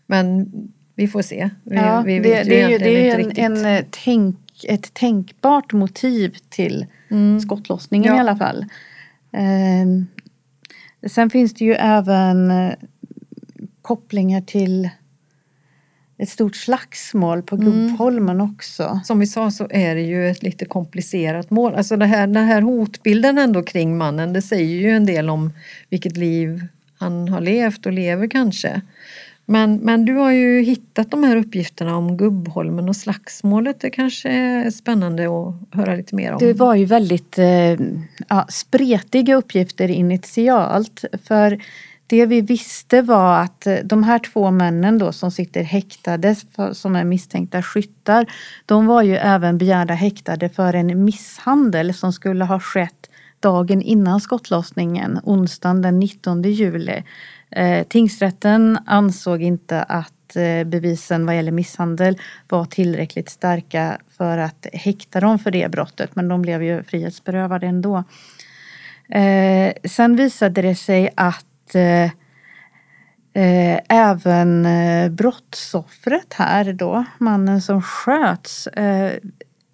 Men 0.06 0.52
vi 0.96 1.08
får 1.08 1.22
se. 1.22 1.50
Vi, 1.64 1.76
Ja, 1.76 2.02
vi 2.06 2.20
det, 2.20 2.44
det 2.44 2.62
är 2.62 2.70
ju 2.70 2.78
det 2.78 3.10
är 3.10 3.20
en, 3.20 3.32
en 3.64 3.66
eh, 3.66 3.86
tänk, 4.04 4.38
ett 4.68 4.94
tänkbart 4.94 5.74
motiv 5.74 6.38
till 6.50 6.86
Mm. 7.12 7.40
skottlossningen 7.40 8.08
Ja. 8.14 8.18
i 8.18 8.20
alla 8.20 8.36
fall. 8.38 8.66
Ehm, 9.32 10.08
sen 11.08 11.30
finns 11.30 11.54
det 11.54 11.66
ju 11.66 11.74
även 11.74 12.52
eh, 12.52 12.74
kopplingar 13.82 14.42
till 14.42 14.90
ett 16.18 16.30
stort 16.30 16.56
slagsmål 16.56 17.42
på 17.42 17.56
Mm. 17.56 17.66
Gubbholmen 17.66 18.42
också. 18.42 19.00
Som 19.04 19.20
vi 19.20 19.28
sa 19.28 19.52
så 19.52 19.68
är 19.70 19.96
det 19.96 20.02
ju 20.02 20.30
ett 20.30 20.44
lite 20.44 20.66
komplicerat 20.66 21.50
mål. 21.50 21.76
Alltså 21.76 21.98
det 21.98 22.06
här, 22.06 22.28
den 22.28 22.46
här 22.46 22.62
hotbilden 22.62 23.38
ändå 23.38 23.64
kring 23.64 23.98
mannen, 23.98 24.34
det 24.34 24.42
säger 24.42 24.82
ju 24.82 24.90
en 24.90 25.06
del 25.06 25.30
om 25.30 25.54
vilket 25.90 26.18
liv 26.18 26.68
han 26.98 27.30
har 27.30 27.42
levt 27.42 27.86
och 27.86 27.92
lever 27.94 28.28
kanske. 28.28 28.82
Men, 29.50 29.76
men 29.78 30.06
du 30.06 30.14
har 30.14 30.32
ju 30.32 30.62
hittat 30.62 31.12
de 31.12 31.24
här 31.24 31.36
uppgifterna 31.36 31.98
om 31.98 32.18
Gubbholmen 32.18 32.90
och 32.90 32.96
slagsmålet. 32.96 33.80
Det 33.80 33.90
kanske 33.90 34.30
är 34.30 34.70
spännande 34.70 35.24
att 35.24 35.56
höra 35.72 35.96
lite 35.96 36.16
mer 36.16 36.32
om. 36.32 36.38
Det 36.40 36.54
var 36.54 36.76
ju 36.76 36.86
väldigt 36.86 37.40
eh, 37.40 37.74
ja, 38.28 38.46
spretiga 38.50 39.36
uppgifter 39.36 39.90
initialt. 39.90 41.06
För 41.24 41.60
det 42.08 42.26
vi 42.26 42.42
visste 42.42 43.02
var 43.02 43.40
att 43.40 43.68
eh, 43.68 43.76
de 43.84 44.04
här 44.04 44.20
två 44.20 44.52
männen 44.52 44.98
då 44.98 45.12
som 45.12 45.32
sitter 45.32 45.64
häktade 45.64 46.36
som 46.72 46.96
är 46.96 47.04
misstänkta 47.04 47.64
skyttar. 47.64 48.26
De 48.66 48.86
var 48.86 49.02
ju 49.02 49.16
även 49.16 49.58
begärda 49.58 49.94
häktade 49.94 50.50
för 50.50 50.74
en 50.74 51.04
misshandel 51.04 51.94
som 51.94 52.14
skulle 52.14 52.46
ha 52.46 52.60
skett 52.60 53.10
dagen 53.40 53.82
innan 53.82 54.22
skottlossningen, 54.22 55.20
onsdagen 55.24 55.82
den 55.82 56.00
19 56.00 56.42
juli. 56.42 57.04
Eh, 57.52 57.88
tingsrätten 57.88 58.80
ansåg 58.86 59.42
inte 59.42 59.84
att 59.84 60.36
eh, 60.36 60.64
bevisen 60.64 61.26
vad 61.26 61.36
gäller 61.36 61.52
misshandel 61.52 62.18
var 62.50 62.66
tillräckligt 62.66 63.30
starka 63.30 63.98
för 64.18 64.38
att 64.38 64.68
häkta 64.74 65.20
dem 65.20 65.40
för 65.40 65.52
det 65.52 65.72
brottet 65.72 66.16
men 66.16 66.28
de 66.28 66.42
blev 66.42 66.64
ju 66.64 66.84
frihetsberövade 66.84 67.68
ändå. 67.68 68.04
Eh, 69.10 69.74
sen 69.84 70.16
visade 70.16 70.62
det 70.62 70.76
sig 70.76 71.10
att 71.16 71.47
eh, 71.76 72.12
eh, 73.34 73.80
även 73.90 74.66
eh, 74.66 75.10
brottsoffret 75.10 76.34
här 76.34 76.74
då, 76.74 77.06
mannen 77.18 77.62
som 77.62 77.82
sköts, 77.82 78.68
eh, 78.68 79.14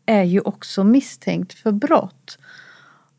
är 0.06 0.24
ju 0.24 0.40
också 0.40 0.84
misstänkt 0.84 1.54
för 1.54 1.72
brott. 1.72 2.38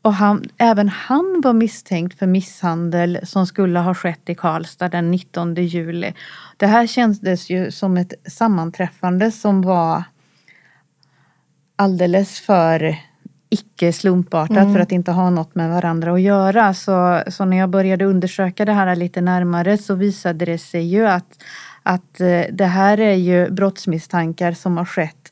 och 0.01 0.13
han, 0.13 0.43
även 0.57 0.89
han 0.89 1.41
var 1.43 1.53
misstänkt 1.53 2.19
för 2.19 2.27
misshandel 2.27 3.19
som 3.23 3.47
skulle 3.47 3.79
ha 3.79 3.93
skett 3.93 4.29
i 4.29 4.35
Karlstad 4.35 4.89
den 4.89 5.11
19 5.11 5.55
juli. 5.55 6.13
Det 6.57 6.67
här 6.67 6.87
kändes 6.87 7.49
ju 7.49 7.71
som 7.71 7.97
ett 7.97 8.13
sammanträffande 8.27 9.31
som 9.31 9.61
var 9.61 10.03
alldeles 11.75 12.39
för 12.39 12.97
icke 13.49 13.93
slumpartat 13.93 14.57
mm. 14.57 14.73
för 14.73 14.79
att 14.79 14.91
inte 14.91 15.11
ha 15.11 15.29
något 15.29 15.55
med 15.55 15.69
varandra 15.69 16.13
att 16.13 16.21
göra. 16.21 16.73
Så, 16.73 17.23
så 17.27 17.45
när 17.45 17.57
jag 17.57 17.69
började 17.69 18.05
undersöka 18.05 18.65
det 18.65 18.73
här 18.73 18.95
lite 18.95 19.21
närmare 19.21 19.77
så 19.77 19.95
visade 19.95 20.45
det 20.45 20.57
sig 20.57 20.83
ju 20.83 21.07
att, 21.07 21.43
att 21.83 22.21
eh, 22.21 22.41
det 22.51 22.65
här 22.65 22.99
är 22.99 23.15
ju 23.15 23.51
brottsmisstankar 23.51 24.51
som 24.51 24.77
har 24.77 24.85
skett 24.85 25.24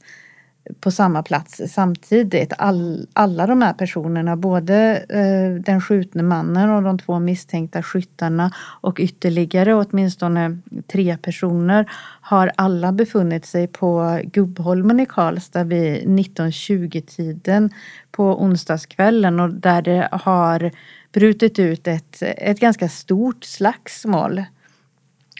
på 0.79 0.91
samma 0.91 1.23
plats 1.23 1.61
samtidigt. 1.67 2.53
All, 2.57 3.07
alla 3.13 3.47
de 3.47 3.61
här 3.61 3.73
personerna, 3.73 4.35
både 4.35 5.05
eh, 5.09 5.63
den 5.63 5.81
skjutne 5.81 6.23
mannen 6.23 6.69
och 6.69 6.83
de 6.83 6.99
två 6.99 7.19
misstänkta 7.19 7.83
skyttarna 7.83 8.51
och 8.57 8.99
ytterligare 8.99 9.73
åtminstone 9.75 10.57
tre 10.91 11.17
personer 11.17 11.91
har 12.21 12.51
alla 12.55 12.91
befunnit 12.91 13.45
sig 13.45 13.67
på 13.67 14.19
Gubbholmen 14.23 14.99
i 14.99 15.05
Karlstad 15.05 15.63
vid 15.63 16.07
1920-tiden 16.07 17.69
på 18.11 18.43
onsdagskvällen 18.43 19.39
och 19.39 19.49
där 19.49 19.81
det 19.81 20.09
har 20.11 20.71
brutit 21.11 21.59
ut 21.59 21.87
ett, 21.87 22.17
ett 22.21 22.59
ganska 22.59 22.89
stort 22.89 23.43
slagsmål 23.43 24.43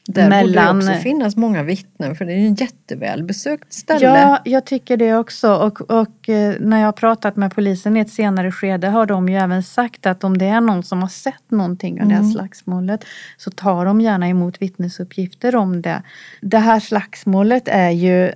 där 0.06 0.30
mellan... 0.30 0.76
borde 0.76 0.86
det 0.86 0.94
också 0.94 1.04
finnas 1.04 1.36
många 1.36 1.63
vittnen 1.63 2.16
för 2.16 2.26
det 2.26 2.34
är 2.34 2.38
ju 2.38 2.54
ett 2.54 2.62
jättevälbesökt 2.62 3.74
ställe. 3.74 4.06
Ja, 4.06 4.39
jag 4.46 4.66
tycker 4.66 4.98
det 4.98 5.16
också. 5.16 5.54
Och, 5.56 5.82
och 5.82 6.30
eh, 6.30 6.56
när 6.60 6.80
jag 6.80 6.88
har 6.88 6.92
pratat 6.92 7.36
med 7.36 7.56
polisen 7.56 7.98
i 7.98 8.00
ett 8.00 8.12
senare 8.12 8.52
skede 8.52 8.88
har 8.88 9.06
de 9.06 9.30
ju 9.30 9.36
även 9.36 9.63
sagt 9.63 10.06
att 10.06 10.24
om 10.24 10.38
det 10.38 10.46
är 10.46 10.62
någon 10.62 10.84
som 10.84 11.02
har 11.02 11.10
sett 11.10 11.52
någonting 11.52 11.94
av 11.94 11.98
mm. 11.98 12.10
det 12.10 12.16
här 12.16 12.22
mm. 12.22 12.34
slagsmålet 12.34 13.06
så 13.38 13.52
tar 13.52 13.86
de 13.86 14.02
gärna 14.02 14.28
emot 14.28 14.62
vittnesuppgifter 14.62 15.56
om 15.56 15.82
det. 15.82 16.02
Det 16.42 16.60
här 16.60 16.80
slagsmålet 16.80 17.68
är 17.68 17.89
ju, 17.89 18.32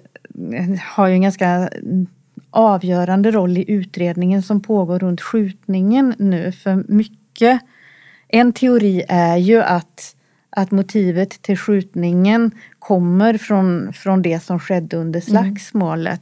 har 0.82 1.08
ju 1.08 1.13
en 1.13 1.21
ganska 1.21 1.69
avgörande 2.49 3.32
roll 3.32 3.58
i 3.58 3.71
utredningen 3.71 4.43
som 4.43 4.62
pågår 4.62 4.99
runt 4.99 5.21
skjutningen 5.21 6.13
nu. 6.17 6.51
För 6.51 6.84
mycket, 6.88 7.62
en 8.27 8.53
teori 8.53 9.03
är 9.08 9.38
ju 9.38 9.62
att 9.62 10.13
att 10.58 10.72
motivet 10.72 11.41
till 11.41 11.58
skjutningen 11.58 12.52
kommer 12.80 13.38
från, 13.38 13.93
från 13.93 14.22
det 14.22 14.39
som 14.39 14.60
skedde 14.60 14.98
under 14.98 15.30
mm. 15.30 15.56
slagsmålet. 15.56 16.22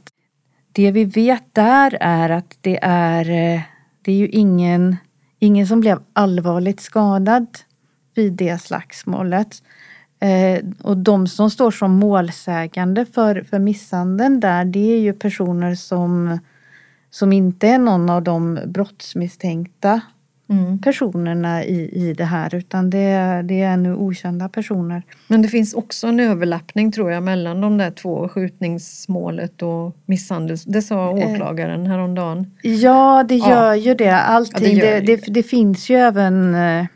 Det 0.72 0.90
vi 0.90 1.04
vet 1.04 1.44
där 1.52 1.98
är 2.00 2.30
att 2.30 2.58
det 2.60 2.78
är, 2.82 3.30
eh, 3.30 3.60
det 4.02 4.12
är 4.12 4.16
ju 4.16 4.28
ingen, 4.28 4.96
ingen 5.38 5.66
som 5.66 5.80
blev 5.80 5.98
allvarligt 6.12 6.80
skadad 6.80 7.46
vid 8.14 8.32
det 8.32 8.58
slagsmålet. 8.58 9.62
Eh, 10.20 10.64
och 10.82 10.96
de 10.96 11.26
som 11.26 11.50
står 11.50 11.70
som 11.70 11.92
målsägande 11.92 13.06
för, 13.06 13.42
för 13.50 13.58
misshandeln 13.58 14.40
där, 14.40 14.64
det 14.64 14.92
är 14.92 15.00
ju 15.00 15.12
personer 15.12 15.74
som, 15.74 16.38
som 17.10 17.32
inte 17.32 17.68
är 17.68 17.78
någon 17.78 18.10
av 18.10 18.22
de 18.22 18.58
brottsmisstänkta 18.66 20.00
mm. 20.48 20.78
personerna 20.78 21.64
i, 21.64 22.08
i 22.08 22.12
det 22.12 22.24
här 22.24 22.54
utan 22.54 22.90
det, 22.90 23.42
det 23.44 23.60
är 23.60 23.76
nu 23.76 23.94
okända 23.94 24.48
personer. 24.48 25.02
Men 25.28 25.42
det 25.42 25.48
finns 25.48 25.74
också 25.74 26.06
en 26.06 26.20
överlappning 26.20 26.92
tror 26.92 27.10
jag 27.10 27.22
mellan 27.22 27.60
de 27.60 27.78
där 27.78 27.90
två 27.90 28.28
skjutningsmålet 28.28 29.62
och 29.62 29.96
misshandel. 30.06 30.56
Det 30.66 30.82
sa 30.82 31.18
eh. 31.18 31.30
åklagaren 31.30 31.86
häromdagen. 31.86 32.50
Ja 32.62 33.24
det 33.28 33.36
gör 33.36 33.66
ja. 33.66 33.76
ju 33.76 33.94
det. 33.94 34.16
Allting. 34.16 34.76
Ja, 34.76 34.84
det, 34.84 35.00
det, 35.00 35.16
det, 35.16 35.32
det, 35.32 35.42
finns 35.42 35.90
ju 35.90 35.96
även 35.96 36.54
eh, 36.54 36.86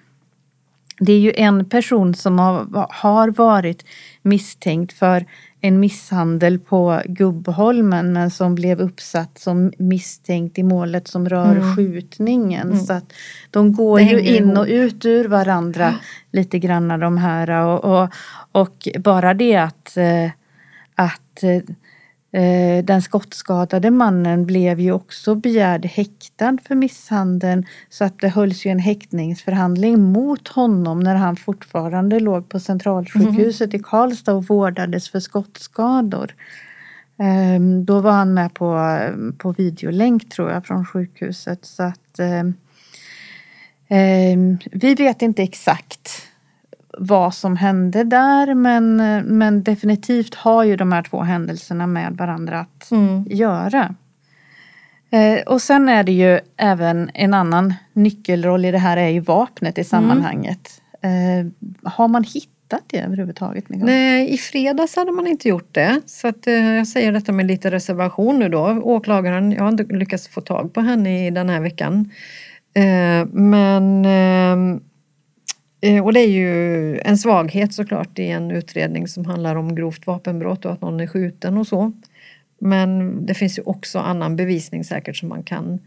det 1.01 1.13
är 1.13 1.19
ju 1.19 1.33
en 1.37 1.65
person 1.65 2.15
som 2.15 2.39
har, 2.39 2.87
har 2.91 3.29
varit 3.29 3.85
misstänkt 4.23 4.93
för 4.93 5.27
en 5.61 5.81
misshandel 5.81 6.59
på 6.59 7.03
Gubbholmen 7.07 8.13
men 8.13 8.31
som 8.31 8.55
blev 8.55 8.81
uppsatt 8.81 9.39
som 9.39 9.73
misstänkt 9.79 10.59
i 10.59 10.63
målet 10.63 11.09
som 11.09 11.29
rör 11.29 11.57
mm. 11.57 11.77
skjutningen. 11.77 12.69
Mm. 12.69 12.85
Så 12.85 12.93
att 12.93 13.13
de 13.51 13.73
går 13.73 14.01
ju 14.01 14.21
in 14.21 14.57
och 14.57 14.67
ut 14.69 15.05
ur 15.05 15.29
varandra 15.29 15.95
lite 16.33 16.59
grann 16.59 16.89
de 16.89 17.19
här 17.19 17.51
och, 17.51 18.03
och, 18.03 18.09
och 18.53 18.89
bara 18.99 19.35
det 19.35 19.57
att, 19.57 19.97
eh, 19.97 20.31
att 20.95 21.31
Eh, 21.43 21.63
den 22.85 23.03
skottskadade 23.03 23.91
mannen 23.91 24.47
blev 24.47 24.81
ju 24.81 24.93
också 24.93 25.35
begärd 25.35 25.87
häktad 25.87 26.59
för 26.65 26.75
misshandeln 26.75 27.67
så 27.89 28.05
att 28.05 28.19
det 28.19 28.29
hölls 28.29 28.67
ju 28.67 28.71
en 28.71 28.79
häktningsförhandling 28.79 30.01
mot 30.01 30.49
honom 30.49 31.01
när 31.01 31.15
han 31.15 31.37
fortfarande 31.37 32.21
låg 32.21 32.49
på 32.49 32.61
centralsjukhuset 32.61 33.75
mm. 33.75 33.81
i 33.81 33.83
Karlstad 33.83 34.35
och 34.35 34.47
vårdades 34.47 35.11
för 35.11 35.21
skottskador. 35.21 36.35
Ehm, 37.19 37.85
då 37.85 38.01
var 38.01 38.13
han 38.13 38.35
med 38.35 38.55
på, 38.55 38.99
på 39.39 39.53
videolänk 39.53 40.29
tror 40.29 40.51
jag 40.51 40.67
från 40.67 40.87
sjukhuset 40.87 41.65
så 41.65 41.83
att 41.83 42.19
ehm, 42.19 42.55
vi 44.73 44.95
vet 44.95 45.23
inte 45.23 45.43
exakt 45.43 46.30
vad 47.03 47.35
som 47.35 47.57
hände 47.57 48.05
där 48.05 48.55
men, 48.55 48.97
men 49.27 49.63
definitivt 49.63 50.35
har 50.35 50.65
ju 50.65 50.77
de 50.77 50.93
här 50.93 51.03
två 51.03 51.23
händelserna 51.23 51.87
med 51.87 52.17
varandra 52.17 52.61
att 52.61 52.91
mm. 52.91 53.25
göra. 53.31 53.95
Eh, 55.11 55.41
och 55.47 55.63
sen 55.63 55.89
är 55.89 56.05
det 56.05 56.13
ju 56.13 56.41
även 56.57 57.11
en 57.15 57.35
annan 57.35 57.75
nyckelroll 57.93 58.65
i 58.65 58.71
det 58.71 58.79
här 58.79 58.97
är 58.97 59.09
ju 59.09 59.21
vapnet 59.21 59.79
i 59.79 59.85
sammanhanget. 59.85 60.83
Mm. 61.03 61.53
Eh, 61.83 61.91
har 61.91 62.09
man 62.09 62.25
hittat 62.25 62.83
det 62.87 63.01
överhuvudtaget? 63.01 63.65
Nej, 63.69 64.35
i 64.35 64.39
fredags 64.39 64.97
hade 64.97 65.13
man 65.13 65.27
inte 65.27 65.49
gjort 65.49 65.75
det. 65.75 66.01
Så 66.07 66.29
att, 66.29 66.47
eh, 66.47 66.55
jag 66.55 66.89
säger 66.89 67.13
detta 67.13 67.33
med 67.33 67.47
lite 67.47 67.71
reservation 67.71 68.39
nu 68.39 68.49
då. 68.49 68.81
Åklagaren, 68.83 69.53
jag 69.53 69.63
har 69.63 69.69
inte 69.69 69.85
lyckats 69.85 70.29
få 70.29 70.41
tag 70.41 70.73
på 70.73 70.81
henne 70.81 71.27
i 71.27 71.31
den 71.31 71.49
här 71.49 71.61
veckan. 71.61 72.11
Eh, 72.75 73.27
men 73.33 74.05
ehm, 74.05 74.75
Eh, 74.75 74.90
och 76.03 76.13
det 76.13 76.21
är 76.21 76.29
ju 76.29 76.99
en 76.99 77.19
svaghet 77.19 77.75
såklart 77.75 78.19
i 78.19 78.27
en 78.27 78.51
utredning 78.51 79.09
som 79.09 79.25
handlar 79.25 79.57
om 79.57 79.75
grovt 79.75 80.07
vapenbrott 80.07 80.65
och 80.65 80.73
att 80.73 80.81
någon 80.81 81.01
är 81.01 81.07
skjuten 81.07 81.59
och 81.59 81.67
så. 81.67 81.93
Men 82.61 83.27
det 83.27 83.35
finns 83.35 83.59
ju 83.59 83.63
också 83.63 83.99
annan 83.99 84.37
bevisning 84.37 84.85
säkert 84.85 85.17
som 85.17 85.29
man 85.29 85.43
kan 85.43 85.79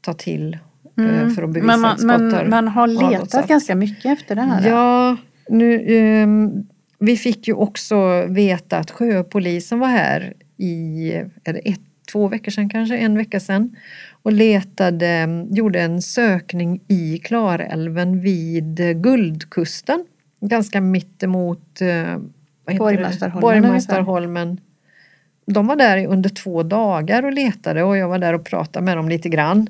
ta 0.00 0.12
till 0.12 0.58
eh, 0.98 1.04
mm. 1.04 1.34
för 1.34 1.42
att 1.42 1.50
bevisa 1.50 1.66
men 1.66 1.80
man, 1.80 1.92
att 1.92 2.00
skott 2.00 2.40
har 2.40 2.44
Man 2.44 2.68
har 2.68 2.86
letat 2.86 3.48
ganska 3.48 3.74
mycket 3.74 4.04
efter 4.04 4.34
det 4.34 4.42
här. 4.42 4.68
Ja, 4.68 5.16
nu, 5.48 5.96
um, 6.22 6.66
vi 6.98 7.16
fick 7.16 7.48
ju 7.48 7.54
också 7.54 8.26
veta 8.26 8.78
att 8.78 8.90
sjöpolisen 8.90 9.78
var 9.78 9.88
här 9.88 10.34
i 10.56 11.12
är 11.44 11.52
det 11.52 11.58
ett, 11.58 11.80
två 12.12 12.28
veckor 12.28 12.50
sedan 12.50 12.68
kanske, 12.68 12.96
en 12.96 13.16
vecka 13.16 13.40
sedan 13.40 13.76
och 14.22 14.32
letade, 14.32 15.28
gjorde 15.50 15.80
en 15.80 16.02
sökning 16.02 16.80
i 16.88 17.18
Klarälven 17.18 18.20
vid 18.20 19.02
Guldkusten. 19.02 20.04
Ganska 20.40 20.80
mittemot 20.80 21.80
eh, 21.80 22.18
Borgmästarholmen. 22.78 23.40
Borgmästarholmen. 23.40 24.60
De 25.46 25.66
var 25.66 25.76
där 25.76 26.06
under 26.06 26.30
två 26.30 26.62
dagar 26.62 27.22
och 27.22 27.32
letade 27.32 27.82
och 27.82 27.96
jag 27.96 28.08
var 28.08 28.18
där 28.18 28.34
och 28.34 28.44
pratade 28.44 28.84
med 28.84 28.96
dem 28.96 29.08
lite 29.08 29.28
grann. 29.28 29.66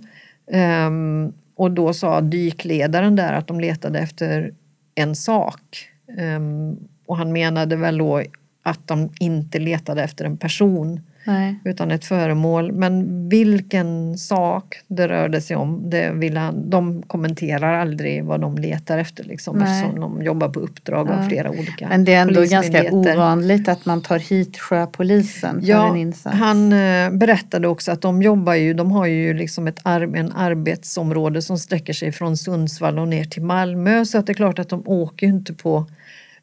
Um, 0.87 1.33
och 1.55 1.71
då 1.71 1.93
sa 1.93 2.21
dykledaren 2.21 3.17
där 3.17 3.33
att 3.33 3.47
de 3.47 3.61
letade 3.61 3.99
efter 3.99 4.55
en 4.95 5.17
sak. 5.17 5.89
Um, 6.19 6.89
och 7.07 7.17
han 7.17 7.33
menade 7.33 7.77
väl 7.77 7.99
då 7.99 8.23
att 8.63 8.89
de 8.89 9.11
inte 9.21 9.59
letade 9.59 10.03
efter 10.03 10.25
en 10.25 10.37
person 10.37 11.01
Nej. 11.25 11.59
utan 11.65 11.91
ett 11.91 12.05
föremål. 12.05 12.73
Men 12.73 13.29
vilken 13.29 14.19
sak 14.19 14.81
det 14.87 15.09
rörde 15.09 15.41
sig 15.41 15.57
om, 15.57 15.91
det 15.91 16.11
vill 16.11 16.37
han, 16.37 16.71
de 16.71 17.03
kommenterar 17.03 17.75
aldrig 17.75 18.25
vad 18.25 18.41
de 18.41 18.59
letar 18.59 18.99
efter 18.99 19.25
liksom, 19.25 19.59
Nej. 19.59 19.81
eftersom 19.81 20.01
de 20.01 20.23
jobbar 20.23 20.49
på 20.49 20.61
uppdrag 20.61 21.09
ja. 21.09 21.15
av 21.15 21.29
flera 21.29 21.51
olika 21.51 21.89
Men 21.89 22.05
det 22.05 22.15
är 22.15 22.23
ändå 22.23 22.45
ganska 22.45 22.93
ovanligt 22.93 23.69
att 23.69 23.87
man 23.87 24.03
tar 24.03 24.19
hit 24.19 24.59
sjöpolisen 24.59 25.61
för 25.61 25.69
ja, 25.69 25.91
en 25.91 25.97
insats. 25.97 26.37
Han 26.37 26.73
eh, 26.73 27.11
berättade 27.11 27.69
också 27.69 27.93
att 27.93 28.01
de 28.01 28.23
jobbar 28.23 28.55
ju, 28.55 28.75
de 28.75 28.93
har 28.93 29.07
ju 29.07 29.35
liksom 29.35 29.67
ett 29.67 29.81
ar 29.83 30.17
en 30.17 30.33
arbetsområde 30.33 31.43
som 31.43 31.59
sträcker 31.59 31.93
sig 31.93 32.13
från 32.13 32.37
Sundsvall 32.37 32.99
och 32.99 33.09
ner 33.09 33.25
till 33.25 33.43
Malmö 33.43 34.05
så 34.05 34.19
att 34.19 34.27
det 34.27 34.33
är 34.33 34.35
klart 34.35 34.59
att 34.59 34.69
de 34.69 34.83
åker 34.87 35.27
inte 35.27 35.55
på 35.55 35.87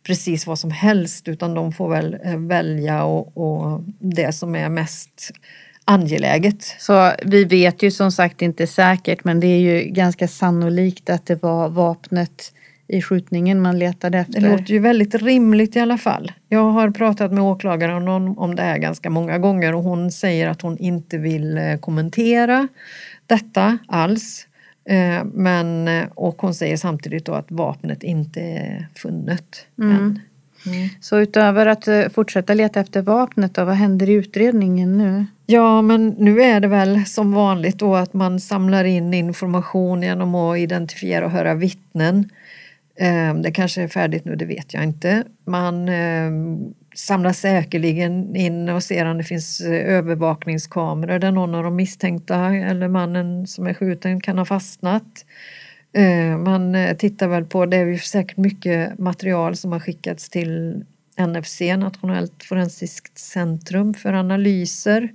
precis 0.04 0.48
vad 0.48 0.60
som 0.60 0.72
helst 0.72 1.28
utan 1.28 1.54
de 1.54 1.72
får 1.72 1.90
väl 1.90 2.18
eh, 2.24 2.38
välja 2.38 3.04
och, 3.04 3.38
och 3.38 3.84
det 4.00 4.32
som 4.32 4.56
är 4.56 4.70
mest 4.70 5.32
angeläget. 5.86 6.76
Så 6.80 7.12
vi 7.26 7.44
vet 7.44 7.84
ju 7.84 7.92
som 7.92 8.12
sagt 8.12 8.42
inte 8.42 8.68
säkert 8.68 9.24
men 9.24 9.40
det 9.40 9.48
är 9.48 9.60
ju 9.60 9.90
ganska 9.90 10.28
sannolikt 10.28 11.10
att 11.10 11.26
det 11.26 11.44
var 11.44 11.70
vapnet 11.70 12.54
i 12.88 13.02
skjutningen 13.02 13.62
man 13.62 13.80
letade 13.80 14.18
efter. 14.18 14.42
Det 14.42 14.50
låter 14.50 14.74
ju 14.74 14.80
väldigt 14.80 15.16
rimligt 15.16 15.76
i 15.76 15.80
alla 15.80 15.98
fall. 15.98 16.32
Jag 16.48 16.72
har 16.72 16.92
pratat 16.92 17.34
med 17.34 17.44
åklagaren 17.44 18.08
om, 18.08 18.40
om 18.40 18.56
det 18.56 18.62
här 18.62 18.78
ganska 18.78 19.10
många 19.10 19.38
gånger 19.38 19.76
och 19.76 19.84
hon 19.84 20.12
säger 20.12 20.48
att 20.48 20.62
hon 20.62 20.78
inte 20.78 21.18
vill 21.18 21.58
eh, 21.58 21.78
kommentera 21.78 22.68
detta 23.26 23.78
alls. 23.88 24.48
Eh, 24.90 25.24
men, 25.34 25.90
och 26.16 26.42
hon 26.42 26.54
säger 26.54 26.78
samtidigt 26.78 27.26
då 27.26 27.34
att 27.34 27.52
vapnet 27.52 28.04
inte 28.04 28.42
är 28.42 28.88
funnet 28.96 29.66
Mm. 29.80 29.96
än. 29.96 30.20
Så 31.02 31.20
utöver 31.20 31.66
att 31.66 31.88
eh, 31.88 32.08
fortsätta 32.10 32.54
leta 32.54 32.80
efter 32.80 33.02
vapnet 33.02 33.54
då, 33.54 33.66
vad 33.66 33.76
händer 33.76 34.10
i 34.10 34.14
utredningen 34.14 34.98
nu? 34.98 35.26
Ja, 35.46 35.82
men 35.82 36.08
nu 36.10 36.42
är 36.42 36.60
det 36.60 36.68
väl 36.68 37.06
som 37.06 37.32
vanligt 37.34 37.80
då 37.80 37.96
att 37.96 38.14
man 38.14 38.40
samlar 38.40 38.84
in 38.84 39.14
information 39.14 40.02
genom 40.04 40.36
att 40.36 40.58
identifiera 40.58 41.26
och 41.26 41.32
höra 41.32 41.54
vittnen. 41.54 42.30
Eh, 42.96 43.34
Det 43.34 43.52
kanske 43.52 43.82
är 43.82 43.88
färdigt 43.88 44.26
nu, 44.26 44.36
det 44.36 44.46
vet 44.46 44.74
jag 44.74 44.84
inte. 44.84 45.24
Man 45.46 45.90
eh, 45.90 46.32
samlar 46.96 47.34
säkerligen 47.34 48.36
in 48.36 48.70
och 48.70 48.84
ser 48.84 49.06
om 49.06 49.18
det 49.18 49.24
finns 49.24 49.62
eh, 49.62 49.96
övervakningskameror 49.96 51.20
där 51.20 51.32
någon 51.32 51.56
av 51.56 51.64
de 51.64 51.76
misstänkta 51.76 52.56
eller 52.56 52.88
mannen 52.88 53.48
som 53.48 53.68
är 53.68 53.74
skjuten 53.74 54.22
kan 54.22 54.38
ha 54.38 54.46
fastnat. 54.46 55.26
Eh, 55.94 56.38
Man 56.38 56.76
eh, 56.76 56.98
tittar 56.98 57.28
väl 57.28 57.46
på, 57.46 57.66
det 57.66 57.78
är 57.78 57.86
ju 57.86 57.98
säkert 57.98 58.38
mycket 58.38 59.00
material 59.00 59.56
som 59.56 59.72
har 59.72 59.80
skickats 59.80 60.30
till 60.30 60.86
NFC, 61.20 61.62
Nationellt 61.62 62.44
forensiskt 62.44 63.18
centrum 63.18 63.94
för 63.94 64.14
analyser. 64.14 65.10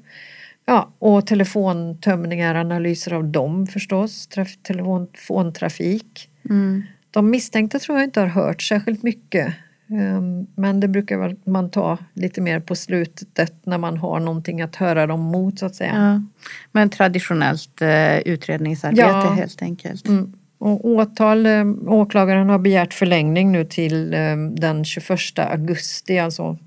Ja, 0.66 0.92
och 0.98 1.26
telefontömningar, 1.26 2.54
analyser 2.54 3.12
av 3.12 3.24
dem 3.24 3.66
förstås, 3.66 4.28
traf- 4.28 4.58
telefontrafik. 4.62 6.28
Mm. 6.50 6.82
De 7.10 7.30
misstänkta 7.30 7.78
tror 7.78 7.98
jag 7.98 8.04
inte 8.04 8.20
har 8.20 8.26
hört 8.26 8.62
särskilt 8.62 9.02
mycket. 9.02 9.54
Ehm, 9.90 10.46
Men 10.56 10.80
det 10.80 10.88
brukar 10.88 11.36
man 11.50 11.70
ta 11.70 11.98
lite 12.14 12.40
mer 12.40 12.60
på 12.60 12.74
slutet 12.74 13.52
när 13.66 13.78
man 13.78 13.96
har 13.96 14.20
någonting 14.20 14.62
att 14.62 14.76
höra 14.76 15.06
dem 15.06 15.20
mot 15.20 15.58
så 15.58 15.66
att 15.66 15.74
säga. 15.74 15.94
Ja. 15.94 16.22
Men 16.72 16.90
traditionellt 16.90 17.82
eh, 17.82 18.18
utredningsarbete 18.18 19.02
Ja. 19.02 19.32
helt 19.32 19.62
enkelt. 19.62 20.08
Mm. 20.08 20.32
Och 20.58 20.84
åtal, 20.84 21.46
eh, 21.46 21.64
åklagaren 21.86 22.48
har 22.48 22.58
begärt 22.58 22.94
förlängning 22.94 23.52
nu 23.52 23.64
till 23.64 24.14
eh, 24.14 24.36
den 24.36 24.84
21 24.84 25.38
augusti, 25.38 26.18
alltså 26.18 26.58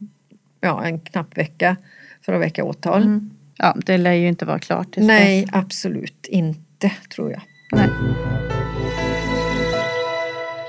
ja, 0.61 0.85
en 0.85 0.99
knapp 0.99 1.37
vecka 1.37 1.75
för 2.21 2.33
att 2.33 2.41
väcka 2.41 2.63
åtal. 2.63 3.01
Mm. 3.03 3.29
Ja, 3.57 3.75
det 3.85 3.97
lär 3.97 4.13
ju 4.13 4.27
inte 4.27 4.45
vara 4.45 4.59
klart 4.59 4.87
Nej, 4.97 5.41
dess. 5.41 5.49
absolut 5.53 6.25
inte 6.29 6.91
tror 7.15 7.31
jag. 7.31 7.41
Nej. 7.71 7.89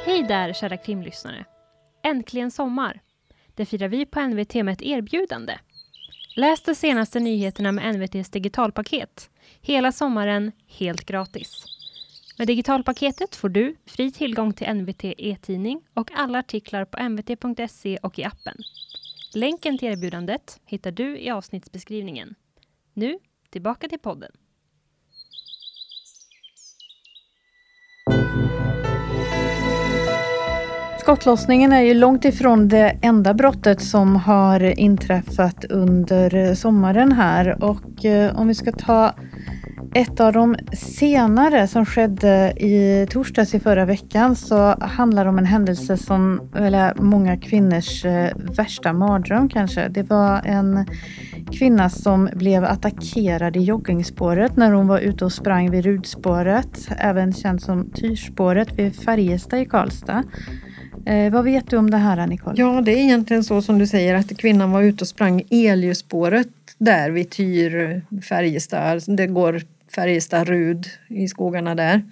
Hej 0.06 0.24
där 0.28 0.52
kära 0.52 0.76
krimlyssnare! 0.76 1.44
Äntligen 2.02 2.50
sommar! 2.50 3.00
Det 3.54 3.66
firar 3.66 3.88
vi 3.88 4.06
på 4.06 4.20
NVT 4.20 4.54
med 4.54 4.68
ett 4.68 4.82
erbjudande. 4.82 5.58
Läs 6.36 6.62
de 6.62 6.74
senaste 6.74 7.20
nyheterna 7.20 7.72
med 7.72 7.94
NVTs 7.94 8.30
digitalpaket. 8.30 9.30
Hela 9.60 9.92
sommaren 9.92 10.52
helt 10.66 11.04
gratis. 11.04 11.64
Med 12.38 12.46
digitalpaketet 12.46 13.36
får 13.36 13.48
du 13.48 13.76
fri 13.86 14.12
tillgång 14.12 14.52
till 14.52 14.74
NVT 14.74 15.04
e-tidning 15.04 15.80
och 15.94 16.10
alla 16.14 16.38
artiklar 16.38 16.84
på 16.84 17.08
nvt.se 17.08 17.98
och 18.02 18.18
i 18.18 18.24
appen. 18.24 18.56
Länken 19.34 19.78
till 19.78 19.88
erbjudandet 19.88 20.60
hittar 20.64 20.90
du 20.90 21.18
i 21.18 21.30
avsnittsbeskrivningen. 21.30 22.34
Nu, 22.94 23.18
tillbaka 23.50 23.88
till 23.88 23.98
podden. 23.98 24.32
Skottlossningen 31.08 31.72
är 31.72 31.80
ju 31.80 31.94
långt 31.94 32.24
ifrån 32.24 32.68
det 32.68 32.98
enda 33.02 33.34
brottet 33.34 33.80
som 33.80 34.16
har 34.16 34.80
inträffat 34.80 35.64
under 35.64 36.34
eh, 36.34 36.54
sommaren 36.54 37.12
här 37.12 37.64
och 37.64 38.04
eh, 38.04 38.40
om 38.40 38.48
vi 38.48 38.54
ska 38.54 38.72
ta 38.72 39.14
ett 39.94 40.20
av 40.20 40.32
de 40.32 40.56
senare 40.72 41.68
som 41.68 41.86
skedde 41.86 42.52
i 42.56 43.06
torsdags 43.10 43.54
i 43.54 43.60
förra 43.60 43.84
veckan 43.84 44.36
så 44.36 44.74
handlar 44.80 45.24
det 45.24 45.30
om 45.30 45.38
en 45.38 45.46
händelse 45.46 45.96
som 45.96 46.50
väl 46.52 46.74
är 46.74 46.94
många 46.94 47.36
kvinnors 47.36 48.04
eh, 48.04 48.30
värsta 48.36 48.92
mardröm 48.92 49.48
kanske. 49.48 49.88
Det 49.88 50.02
var 50.02 50.40
en 50.44 50.86
kvinna 51.52 51.90
som 51.90 52.28
blev 52.32 52.64
attackerad 52.64 53.56
i 53.56 53.60
joggingspåret 53.60 54.56
när 54.56 54.72
hon 54.72 54.86
var 54.86 54.98
ute 54.98 55.24
och 55.24 55.32
sprang 55.32 55.70
vid 55.70 55.84
Rudspåret, 55.84 56.88
även 56.98 57.32
känt 57.32 57.62
som 57.62 57.90
Tyrspåret 57.90 58.78
vid 58.78 58.96
Färjestad 58.96 59.60
i 59.60 59.64
Karlstad. 59.64 60.24
Eh, 61.08 61.32
vad 61.32 61.44
vet 61.44 61.70
du 61.70 61.76
om 61.76 61.90
det 61.90 61.96
här 61.96 62.26
Nicole? 62.26 62.54
Ja, 62.58 62.80
det 62.80 62.92
är 62.92 62.96
egentligen 62.96 63.44
så 63.44 63.62
som 63.62 63.78
du 63.78 63.86
säger 63.86 64.14
att 64.14 64.38
kvinnan 64.38 64.70
var 64.70 64.82
ute 64.82 65.04
och 65.04 65.08
sprang 65.08 65.42
elljusspåret 65.50 66.48
där 66.78 67.10
vid 67.10 67.30
Tyr, 67.30 68.02
Färjestad. 68.28 69.02
Det 69.06 69.26
går 69.26 69.62
Färjestad-Rud 69.94 70.86
i 71.08 71.28
skogarna 71.28 71.74
där. 71.74 72.02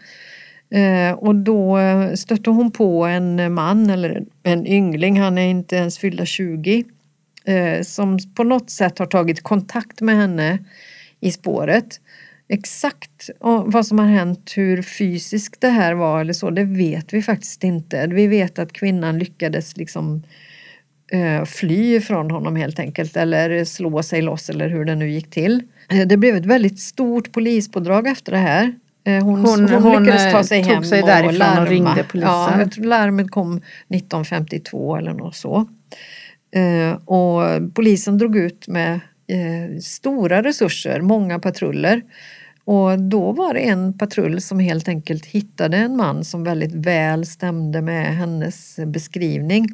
Eh, 0.70 1.12
och 1.12 1.34
då 1.34 1.78
eh, 1.78 2.12
stötte 2.12 2.50
hon 2.50 2.70
på 2.70 3.04
en 3.04 3.54
man 3.54 3.90
eller 3.90 4.24
en 4.42 4.66
yngling, 4.66 5.20
han 5.20 5.38
är 5.38 5.50
inte 5.50 5.76
ens 5.76 5.98
fyllda 5.98 6.24
20, 6.24 6.84
eh, 7.44 7.82
som 7.82 8.18
på 8.34 8.44
något 8.44 8.70
sätt 8.70 8.98
har 8.98 9.06
tagit 9.06 9.42
kontakt 9.42 10.00
med 10.00 10.16
henne 10.16 10.58
i 11.20 11.32
spåret. 11.32 12.00
Exakt 12.48 13.30
och 13.40 13.72
vad 13.72 13.86
som 13.86 13.98
har 13.98 14.06
hänt, 14.06 14.52
hur 14.56 14.82
fysiskt 14.82 15.60
det 15.60 15.68
här 15.68 15.94
var 15.94 16.20
eller 16.20 16.32
så, 16.32 16.50
det 16.50 16.64
vet 16.64 17.12
vi 17.12 17.22
faktiskt 17.22 17.64
inte. 17.64 18.06
Vi 18.06 18.26
vet 18.26 18.58
att 18.58 18.72
kvinnan 18.72 19.18
lyckades 19.18 19.76
liksom 19.76 20.22
eh, 21.12 21.44
fly 21.44 22.00
från 22.00 22.30
honom 22.30 22.56
helt 22.56 22.78
enkelt 22.78 23.16
eller 23.16 23.64
slå 23.64 24.02
sig 24.02 24.22
loss 24.22 24.50
eller 24.50 24.68
hur 24.68 24.84
det 24.84 24.94
nu 24.94 25.10
gick 25.10 25.30
till. 25.30 25.62
Eh, 25.90 26.06
Det 26.06 26.16
blev 26.16 26.36
ett 26.36 26.46
väldigt 26.46 26.80
stort 26.80 27.32
polispådrag 27.32 28.06
efter 28.06 28.32
det 28.32 28.38
här. 28.38 28.74
Eh, 29.04 29.24
Hon, 29.24 29.40
Hon- 29.40 29.68
hon, 29.68 30.02
lyckades 30.04 30.32
ta 30.32 30.44
sig 30.44 30.62
hem 30.62 30.84
sig 30.84 31.02
och 31.02 31.08
och 31.08 31.32
larma. 31.32 31.64
ringde 31.64 32.04
polisen. 32.10 32.30
Ja, 32.30 32.58
jag 32.58 32.72
tror 32.72 32.84
larmet 32.84 33.30
kom 33.30 33.56
1952 33.88 34.96
eller 34.96 35.12
något 35.12 35.36
så. 35.36 35.68
Och 37.04 37.42
polisen 37.74 38.18
drog 38.18 38.36
ut 38.36 38.68
med 38.68 39.00
eh, 39.26 39.78
stora 39.80 40.42
resurser, 40.42 41.00
många 41.00 41.38
patruller. 41.38 42.02
Och 42.64 42.98
då 42.98 43.32
var 43.32 43.54
det 43.54 43.60
en 43.60 43.98
patrull 43.98 44.40
som 44.40 44.58
helt 44.58 44.88
enkelt 44.88 45.26
hittade 45.26 45.76
en 45.76 45.96
man 45.96 46.24
som 46.24 46.44
väldigt 46.44 46.74
väl 46.74 47.26
stämde 47.26 47.82
med 47.82 48.16
hennes 48.16 48.80
beskrivning 48.86 49.68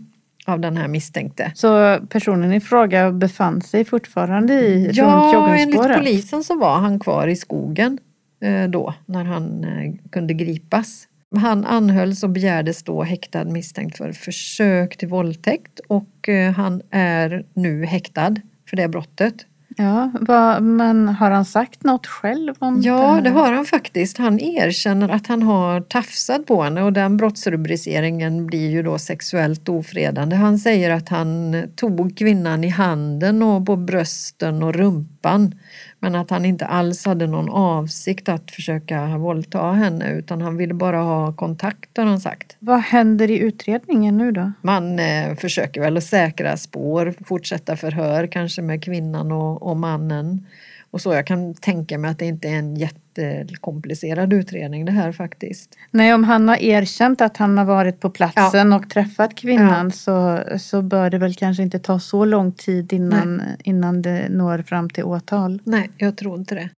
av 0.47 0.61
den 0.61 0.77
här 0.77 0.89
misstänkte. 0.89 1.53
Så 1.55 1.99
personen 2.09 2.53
i 2.53 2.61
fråga 2.61 3.13
befann 3.13 3.61
sig 3.63 3.85
fortfarande 3.85 4.55
i 4.55 4.87
runt 4.87 4.97
Ja, 4.97 5.57
enligt 5.57 5.97
polisen 5.99 6.45
så 6.45 6.59
var 6.59 6.77
han 6.77 7.01
kvar 7.01 7.29
i 7.29 7.37
skogen 7.37 7.99
eh, 8.43 8.71
då 8.71 8.95
när 9.07 9.25
han 9.25 9.65
eh, 9.65 9.95
kunde 10.11 10.35
gripas. 10.35 11.09
Han 11.37 11.65
anhölls 11.65 12.23
och 12.23 12.31
begärdes 12.31 12.83
då 12.83 13.03
häktad 13.03 13.45
misstänkt 13.45 13.97
för 13.97 14.13
försök 14.13 14.97
till 14.97 15.09
våldtäkt 15.09 15.81
och 15.89 16.29
han 16.57 16.83
är 16.91 17.45
nu 17.55 17.85
häktad 17.85 18.37
för 18.73 18.77
det 18.77 18.89
brottet. 18.89 19.35
Ja, 19.77 20.11
vad, 20.21 20.63
men 20.63 21.09
har 21.09 21.31
han 21.31 21.45
sagt 21.45 21.85
något 21.85 22.07
själv 22.07 22.55
om 22.59 22.81
Ja, 22.85 23.13
här? 23.13 23.21
det 23.23 23.31
har 23.31 23.53
han 23.53 23.65
faktiskt. 23.65 24.19
Han 24.19 24.41
erkänner 24.41 25.09
att 25.09 25.27
han 25.27 25.43
har 25.43 25.81
tafsat 25.81 26.47
på 26.47 26.63
henne 26.63 26.83
och 26.83 26.93
den 26.93 27.17
brottsrubriceringen 27.17 28.47
blir 28.47 28.71
ju 28.71 28.83
då 28.83 28.99
sexuellt 28.99 29.69
ofredande. 29.69 30.37
Han 30.37 30.59
säger 30.59 30.91
att 30.91 31.09
han 31.09 31.63
tog 31.77 32.19
kvinnan 32.19 32.65
i 32.65 32.69
handen 32.69 33.43
och 33.43 33.67
på 33.67 33.77
brösten 33.77 34.63
och 34.63 34.75
rumpan 34.75 35.55
men 36.03 36.15
att 36.15 36.31
han 36.31 36.45
inte 36.45 36.67
alls 36.67 37.05
hade 37.05 37.27
någon 37.27 37.49
avsikt 37.49 38.29
att 38.29 38.51
försöka 38.51 39.19
våldta 39.19 39.73
henne 39.73 40.13
utan 40.13 40.41
han 40.41 40.57
ville 40.57 40.75
bara 40.75 40.99
ha 40.99 41.33
kontakt 41.33 41.97
har 41.97 42.05
han 42.05 42.21
sagt. 42.21 42.57
Vad 42.59 42.81
händer 42.81 43.31
i 43.31 43.39
utredningen 43.39 44.19
nu 44.19 44.33
då? 44.33 44.53
Man 44.63 44.99
eh, 44.99 45.35
försöker 45.35 45.81
väl 45.81 45.97
att 45.97 46.05
säkra 46.05 46.57
spår, 46.57 47.15
fortsätta 47.25 47.77
förhör 47.77 48.27
kanske 48.27 48.63
med 48.63 48.85
kvinnan 48.85 49.33
och, 49.33 49.63
och 49.63 49.77
mannen. 49.77 50.47
Och 50.93 51.01
så 51.01 51.13
jag 51.13 51.27
kan 51.27 51.55
tänka 51.55 51.99
mig 51.99 52.11
att 52.11 52.19
det 52.19 52.25
inte 52.25 52.49
är 52.49 52.53
en 52.53 52.77
jättekomplicerad 52.77 54.33
utredning 54.33 54.85
det 54.85 54.93
här 54.93 55.13
faktiskt. 55.13 55.79
Nej, 55.91 56.15
om 56.15 56.25
han 56.25 56.49
har 56.49 56.57
erkänt 56.57 57.21
att 57.21 57.37
han 57.37 57.59
har 57.59 57.65
varit 57.65 58.01
på 58.01 58.11
platsen 58.11 58.73
och 58.73 58.91
träffat 58.91 59.35
kvinnan 59.35 59.91
så, 59.91 60.41
så 60.59 60.83
bör 60.83 61.11
det 61.11 61.19
väl 61.19 61.35
kanske 61.35 61.63
inte 61.63 61.79
ta 61.79 62.01
så 62.01 62.25
lång 62.25 62.53
tid 62.53 62.93
innan, 62.93 63.43
innan 63.65 64.03
det 64.03 64.29
når 64.31 64.59
fram 64.59 64.91
till 64.91 65.05
åtal. 65.05 65.61
Nej, 65.65 65.91
jag 65.97 66.17
tror 66.17 66.39
inte 66.39 66.55
det. 66.55 66.69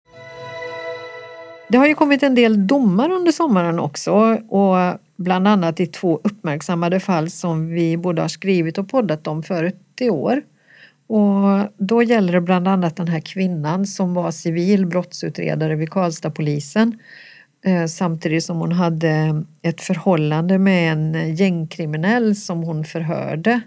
Det 1.68 1.78
har 1.78 1.86
ju 1.86 1.94
kommit 1.94 2.22
en 2.22 2.34
del 2.34 2.66
domar 2.66 3.10
under 3.10 3.32
sommaren 3.32 3.78
också 3.78 4.12
och 4.48 4.98
bland 5.16 5.48
annat 5.48 5.80
i 5.80 5.86
två 5.86 6.20
uppmärksammade 6.24 7.00
fall 7.00 7.30
som 7.30 7.68
vi 7.68 7.96
både 7.96 8.22
har 8.22 8.28
skrivit 8.28 8.78
och 8.78 8.88
poddat 8.88 9.26
om 9.26 9.42
förut 9.42 9.76
i 10.00 10.10
år. 10.10 10.42
Och 11.06 11.68
då 11.76 12.02
gäller 12.02 12.32
det 12.32 12.40
bland 12.40 12.68
annat 12.68 12.96
den 12.96 13.08
här 13.08 13.20
kvinnan 13.20 13.86
som 13.86 14.14
var 14.14 14.30
civil 14.30 14.86
brottsutredare 14.86 15.76
vid 15.76 15.90
Karlstadpolisen 15.90 16.98
eh, 17.64 17.86
samtidigt 17.86 18.44
som 18.44 18.58
hon 18.58 18.72
hade 18.72 19.44
ett 19.62 19.80
förhållande 19.80 20.58
med 20.58 20.92
en 20.92 21.34
gängkriminell 21.34 22.36
som 22.36 22.62
hon 22.62 22.84
förhörde. 22.84 23.60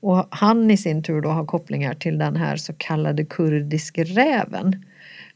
Och 0.00 0.26
han 0.30 0.70
i 0.70 0.76
sin 0.76 1.02
tur 1.02 1.20
då 1.20 1.28
har 1.28 1.44
kopplingar 1.44 1.94
till 1.94 2.18
den 2.18 2.36
här 2.36 2.56
så 2.56 2.72
kallade 2.72 3.24
kurdiske 3.24 4.04
räven. 4.04 4.84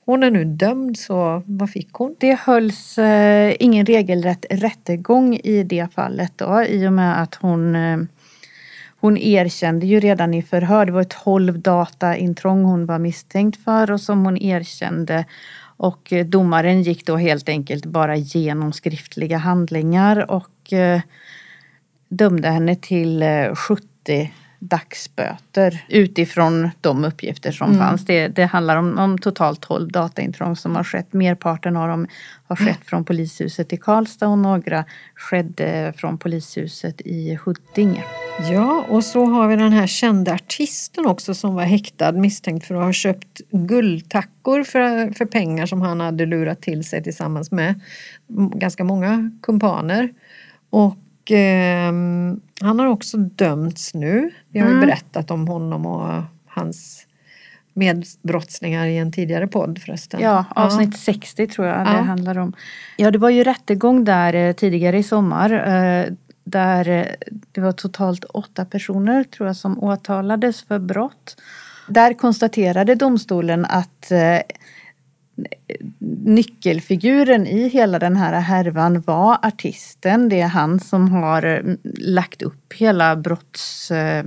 Hon 0.07 0.23
är 0.23 0.31
nu 0.31 0.45
dömd, 0.45 0.99
så 0.99 1.43
vad 1.47 1.71
fick 1.71 1.93
hon? 1.93 2.17
Det 2.19 2.39
hölls 2.41 2.99
eh, 2.99 3.55
ingen 3.61 3.87
regelrätt 3.87 4.47
rättegång 4.51 5.35
i 5.35 5.63
det 5.63 5.95
fallet 5.95 6.33
då 6.37 6.65
i 6.69 6.89
och 6.89 6.93
med 6.93 7.23
att 7.23 7.35
hon 7.35 7.77
eh, 7.77 7.99
hon 9.05 9.17
erkände 9.17 9.87
ju 9.87 10.01
redan 10.01 10.35
i 10.35 10.43
förhör, 10.43 10.87
det 10.87 10.93
var 10.93 11.05
tolv 11.05 11.59
dataintrång 11.59 12.65
hon 12.65 12.87
var 12.87 12.99
misstänkt 12.99 13.65
för 13.65 13.91
och 13.91 14.01
som 14.01 14.25
hon 14.25 14.37
erkände. 14.37 15.25
Och 15.77 16.13
eh, 16.13 16.27
domaren 16.27 16.83
gick 16.83 17.07
då 17.07 17.17
helt 17.17 17.49
enkelt 17.49 17.87
bara 17.87 18.17
igenom 18.17 18.73
skriftliga 18.73 19.39
handlingar 19.39 20.31
och 20.31 20.73
eh, 20.73 21.01
dömde 22.09 22.49
henne 22.49 22.77
till 22.77 23.23
eh, 23.23 23.55
70 23.55 24.33
dagsböter 24.69 25.85
utifrån 25.89 26.71
de 26.81 27.05
uppgifter 27.05 27.53
som 27.53 27.67
mm. 27.67 27.79
fanns. 27.79 28.05
Det, 28.05 28.29
det 28.29 28.45
handlar 28.45 28.77
om, 28.77 28.99
om, 28.99 29.19
totalt 29.19 29.61
12 29.61 29.93
dataintrång 29.93 30.57
som 30.57 30.77
har 30.77 30.85
skett. 30.85 31.13
Merparten 31.13 31.77
av 31.77 31.89
dem 31.89 32.07
har 32.49 32.57
skett 32.57 32.67
mm. 32.67 32.85
från 32.85 33.05
polishuset 33.05 33.73
i 33.73 33.77
Karlstad 33.77 34.29
och 34.29 34.39
några 34.39 34.85
skedde 35.15 35.93
från 35.97 36.19
polishuset 36.19 37.01
i 37.01 37.39
Huddinge. 37.45 38.05
Ja, 38.51 38.85
och 38.89 39.05
så 39.05 39.25
har 39.25 39.49
vi 39.49 39.57
den 39.57 39.73
här 39.73 39.87
kända 39.87 40.35
artisten 40.35 41.07
också 41.07 41.35
som 41.35 41.55
var 41.55 41.63
häktad 41.63 42.13
misstänkt 42.13 42.67
för 42.67 42.75
att 42.75 42.85
ha 42.85 42.93
köpt 42.93 43.41
guldtackor 43.51 44.65
för, 44.65 45.15
för 45.15 45.25
pengar 45.25 45.67
som 45.67 45.81
han 45.81 46.01
hade 46.01 46.27
lurat 46.27 46.63
till 46.63 46.85
sig 46.85 47.03
tillsammans 47.03 47.51
med 47.51 47.81
ganska 48.55 48.85
många 48.85 49.31
kumpaner. 49.43 50.13
Och 50.71 50.97
och 51.25 51.33
eh, 51.33 51.93
han 52.61 52.79
har 52.79 52.87
också 52.87 53.17
dömts 53.17 53.95
nu. 53.95 54.31
Vi 54.49 54.59
har 54.59 54.67
ju 54.67 54.75
mm. 54.75 54.87
berättat 54.87 55.31
om 55.31 55.49
honom 55.49 55.87
och 55.87 56.23
hans 56.47 57.07
medbrottslingar 57.75 58.87
i 58.87 58.99
en 58.99 59.13
tidigare 59.13 59.47
podd 59.47 59.79
förresten. 59.79 60.21
Ja, 60.21 60.45
avsnitt 60.57 60.91
ja. 60.93 60.99
60 60.99 61.47
tror 61.47 61.67
jag 61.67 61.87
det 61.87 61.93
ja. 61.93 62.01
handlar 62.01 62.39
om. 62.39 62.53
Ja, 62.97 63.11
det 63.11 63.19
var 63.19 63.31
ju 63.31 63.45
rättegång 63.45 64.05
där 64.05 64.35
eh, 64.35 64.53
tidigare 64.53 64.99
i 64.99 65.03
sommar. 65.03 65.53
Eh, 65.53 66.13
där 66.45 66.89
eh, 66.89 67.07
det 67.53 67.61
var 67.61 67.73
totalt 67.73 68.25
åtta 68.25 68.65
personer 68.65 69.25
tror 69.25 69.47
jag 69.47 69.57
som 69.57 69.85
åtalades 69.85 70.63
för 70.63 70.79
brott. 70.79 71.37
Där 71.89 72.15
konstaterade 72.15 72.95
domstolen 72.95 73.65
att 73.65 74.13
nyckelfiguren 76.25 77.47
i 77.47 77.69
hela 77.69 77.99
den 77.99 78.17
här 78.17 78.41
härvan 78.41 79.01
var 79.01 79.39
artisten. 79.43 80.29
Det 80.29 80.41
är 80.41 80.49
han 80.49 80.81
som 80.81 81.13
har 81.13 81.43
eh, 81.43 81.75
lagt 81.99 82.43
upp 82.43 82.73
hela 82.73 83.17
brotts, 83.17 83.91
eh, 83.91 84.25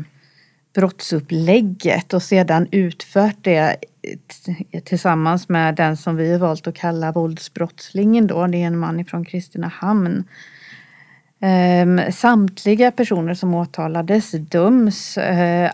brottsupplägget 0.76 2.14
och 2.14 2.24
sedan 2.24 2.68
utfört 2.72 3.38
det 3.42 3.76
eh, 4.72 4.82
tillsammans 4.84 5.50
med 5.50 5.76
den 5.76 5.98
som 5.98 6.16
vi 6.16 6.38
valt 6.38 6.68
att 6.68 6.76
kalla 6.76 7.12
våldsbrottslingen 7.12 8.28
då. 8.28 8.48
Det 8.48 8.58
är 8.58 8.68
en 8.68 8.78
man 8.78 9.00
ifrån 9.00 9.26
Kristinehamn. 9.26 10.24
Ehm, 11.40 12.02
samtliga 12.12 12.92
personer 12.92 13.34
som 13.34 13.54
åtalades 13.54 14.32
döms. 14.32 15.18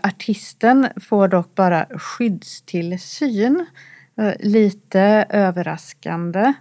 Artisten 0.02 0.88
får 0.96 1.28
dock 1.28 1.54
bara 1.54 1.86
skyddstillsyn 1.98 3.66
Eh, 4.18 4.32
lite 4.40 5.26
överraskande. 5.30 6.52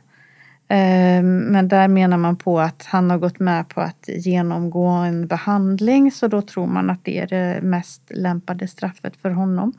Ehm, 0.68 1.38
men 1.38 1.68
där 1.68 1.88
menar 1.88 2.18
man 2.18 2.36
på 2.36 2.60
att 2.60 2.86
han 2.86 3.10
har 3.10 3.18
gått 3.18 3.40
med 3.40 3.70
på 3.70 3.82
att 3.82 4.06
genomgå 4.08 4.88
en 4.88 5.28
behandling 5.28 6.12
så 6.12 6.28
då 6.28 6.42
tror 6.42 6.68
man 6.68 6.90
att 6.90 7.06
det 7.06 7.20
är 7.20 7.28
det 7.28 7.60
mest 7.62 8.02
lämpade 8.10 8.68
straffet 8.68 9.16
för 9.16 9.30
honom. 9.30 9.74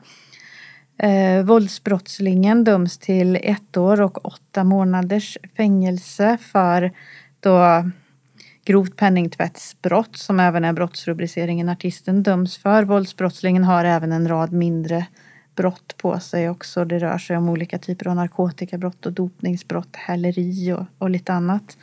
Eh, 0.97 1.43
våldsbrottslingen 1.43 2.63
döms 2.63 2.97
till 2.97 3.39
ett 3.43 3.77
år 3.77 4.01
och 4.01 4.25
åtta 4.25 4.63
månaders 4.63 5.37
fängelse 5.57 6.37
för 6.41 6.91
då 7.39 7.89
grovt 8.65 8.95
penningtvättsbrott 8.95 10.17
som 10.17 10.39
även 10.39 10.65
är 10.65 10.73
brottsrubriceringen 10.73 11.69
artisten 11.69 12.23
döms 12.23 12.57
för. 12.57 12.83
Våldsbrottslingen 12.83 13.63
har 13.63 13.85
även 13.85 14.11
en 14.11 14.27
rad 14.27 14.51
mindre 14.51 15.05
brott 15.55 15.97
på 15.97 16.19
sig 16.19 16.49
också. 16.49 16.85
Det 16.85 16.99
rör 16.99 17.17
sig 17.17 17.37
om 17.37 17.49
olika 17.49 17.77
typer 17.77 18.07
av 18.07 18.15
narkotikabrott 18.15 19.05
och 19.05 19.13
dopningsbrott, 19.13 19.95
häleri 19.95 20.73
och, 20.73 20.85
och 20.97 21.09
lite 21.09 21.33
annat. 21.33 21.77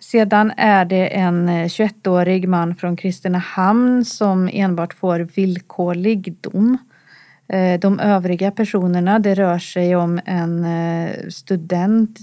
Sedan 0.00 0.52
är 0.56 0.84
det 0.84 1.06
en 1.06 1.48
eh, 1.48 1.64
21-årig 1.64 2.48
man 2.48 2.74
från 2.74 2.96
Kristinehamn 2.96 4.04
som 4.04 4.50
enbart 4.52 4.94
får 4.94 5.20
villkorlig 5.20 6.36
dom. 6.40 6.78
Eh, 7.48 7.80
de 7.80 8.00
övriga 8.00 8.50
personerna, 8.50 9.18
det 9.18 9.34
rör 9.34 9.58
sig 9.58 9.96
om 9.96 10.20
en 10.24 10.64
eh, 10.64 11.28
student 11.28 12.18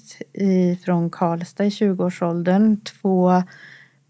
från 0.85 1.09
Karlstad 1.09 1.65
i 1.65 1.69
20-årsåldern, 1.69 2.81
två 2.81 3.43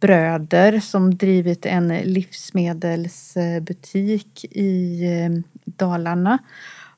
bröder 0.01 0.79
som 0.79 1.15
drivit 1.15 1.65
en 1.65 1.87
livsmedelsbutik 1.87 4.45
i 4.51 5.03
eh, 5.05 5.29
Dalarna 5.65 6.37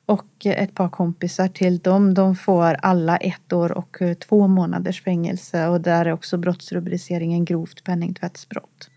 och 0.06 0.46
ett 0.46 0.74
par 0.74 0.88
kompisar 0.88 1.48
till 1.48 1.78
dem. 1.78 2.14
De 2.14 2.36
får 2.36 2.74
alla 2.74 3.16
ett 3.16 3.52
år 3.52 3.72
och 3.72 4.02
eh, 4.02 4.14
två 4.14 4.48
månaders 4.48 5.02
fängelse 5.02 5.66
och 5.66 5.80
där 5.80 6.06
är 6.06 6.12
också 6.12 6.38
brottsrubriceringen 6.38 7.44
grovt 7.44 7.84
penningtvättsbrott. 7.84 8.90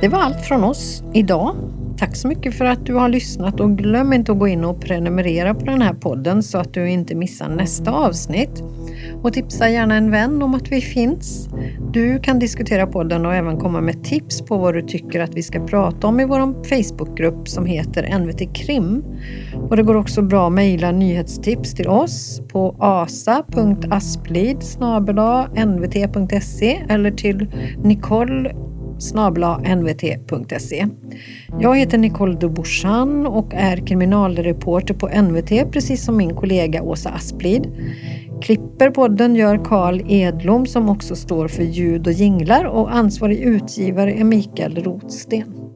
Det 0.00 0.08
var 0.08 0.18
allt 0.18 0.44
från 0.44 0.64
oss 0.64 1.02
idag. 1.14 1.56
Tack 1.98 2.16
så 2.16 2.28
mycket 2.28 2.54
för 2.54 2.64
att 2.64 2.86
du 2.86 2.94
har 2.94 3.08
lyssnat 3.08 3.60
och 3.60 3.78
glöm 3.78 4.12
inte 4.12 4.32
att 4.32 4.38
gå 4.38 4.48
in 4.48 4.64
och 4.64 4.80
prenumerera 4.80 5.54
på 5.54 5.64
den 5.64 5.82
här 5.82 5.94
podden 5.94 6.42
så 6.42 6.58
att 6.58 6.74
du 6.74 6.90
inte 6.90 7.14
missar 7.14 7.48
nästa 7.48 7.90
avsnitt. 7.90 8.62
Och 9.22 9.32
tipsa 9.32 9.68
gärna 9.68 9.94
en 9.94 10.10
vän 10.10 10.42
om 10.42 10.54
att 10.54 10.72
vi 10.72 10.80
finns. 10.80 11.48
Du 11.92 12.18
kan 12.18 12.38
diskutera 12.38 12.86
podden 12.86 13.26
och 13.26 13.34
även 13.34 13.56
komma 13.56 13.80
med 13.80 14.04
tips 14.04 14.42
på 14.42 14.56
vad 14.56 14.74
du 14.74 14.82
tycker 14.82 15.20
att 15.20 15.34
vi 15.34 15.42
ska 15.42 15.66
prata 15.66 16.06
om 16.06 16.20
i 16.20 16.24
vår 16.24 16.64
Facebookgrupp 16.64 17.48
som 17.48 17.66
heter 17.66 18.18
NVT 18.18 18.56
Krim. 18.56 19.04
Och 19.68 19.76
det 19.76 19.82
går 19.82 19.94
också 19.94 20.22
bra 20.22 20.46
att 20.46 20.52
mejla 20.52 20.92
nyhetstips 20.92 21.74
till 21.74 21.88
oss 21.88 22.40
på 22.48 22.76
asa.asplid 22.78 24.62
nvt.se 25.54 26.82
eller 26.88 27.10
till 27.10 27.46
Nicole 27.84 28.54
nvt.se. 29.76 30.86
Jag 31.60 31.78
heter 31.78 31.98
Nicole 31.98 32.34
Duborsan 32.34 33.26
och 33.26 33.54
är 33.54 33.76
kriminalreporter 33.76 34.94
på 34.94 35.08
NVT 35.22 35.72
precis 35.72 36.04
som 36.04 36.16
min 36.16 36.34
kollega 36.36 36.82
Åsa 36.82 37.10
Asplid. 37.10 37.66
Klipper 38.42 38.90
podden 38.90 39.36
gör 39.36 39.64
Karl 39.64 40.00
Edlom 40.08 40.66
som 40.66 40.88
också 40.88 41.16
står 41.16 41.48
för 41.48 41.62
ljud 41.62 42.06
och 42.06 42.12
jinglar 42.12 42.64
och 42.64 42.94
ansvarig 42.94 43.38
utgivare 43.38 44.12
är 44.12 44.24
Mikael 44.24 44.84
Rotsten. 44.84 45.71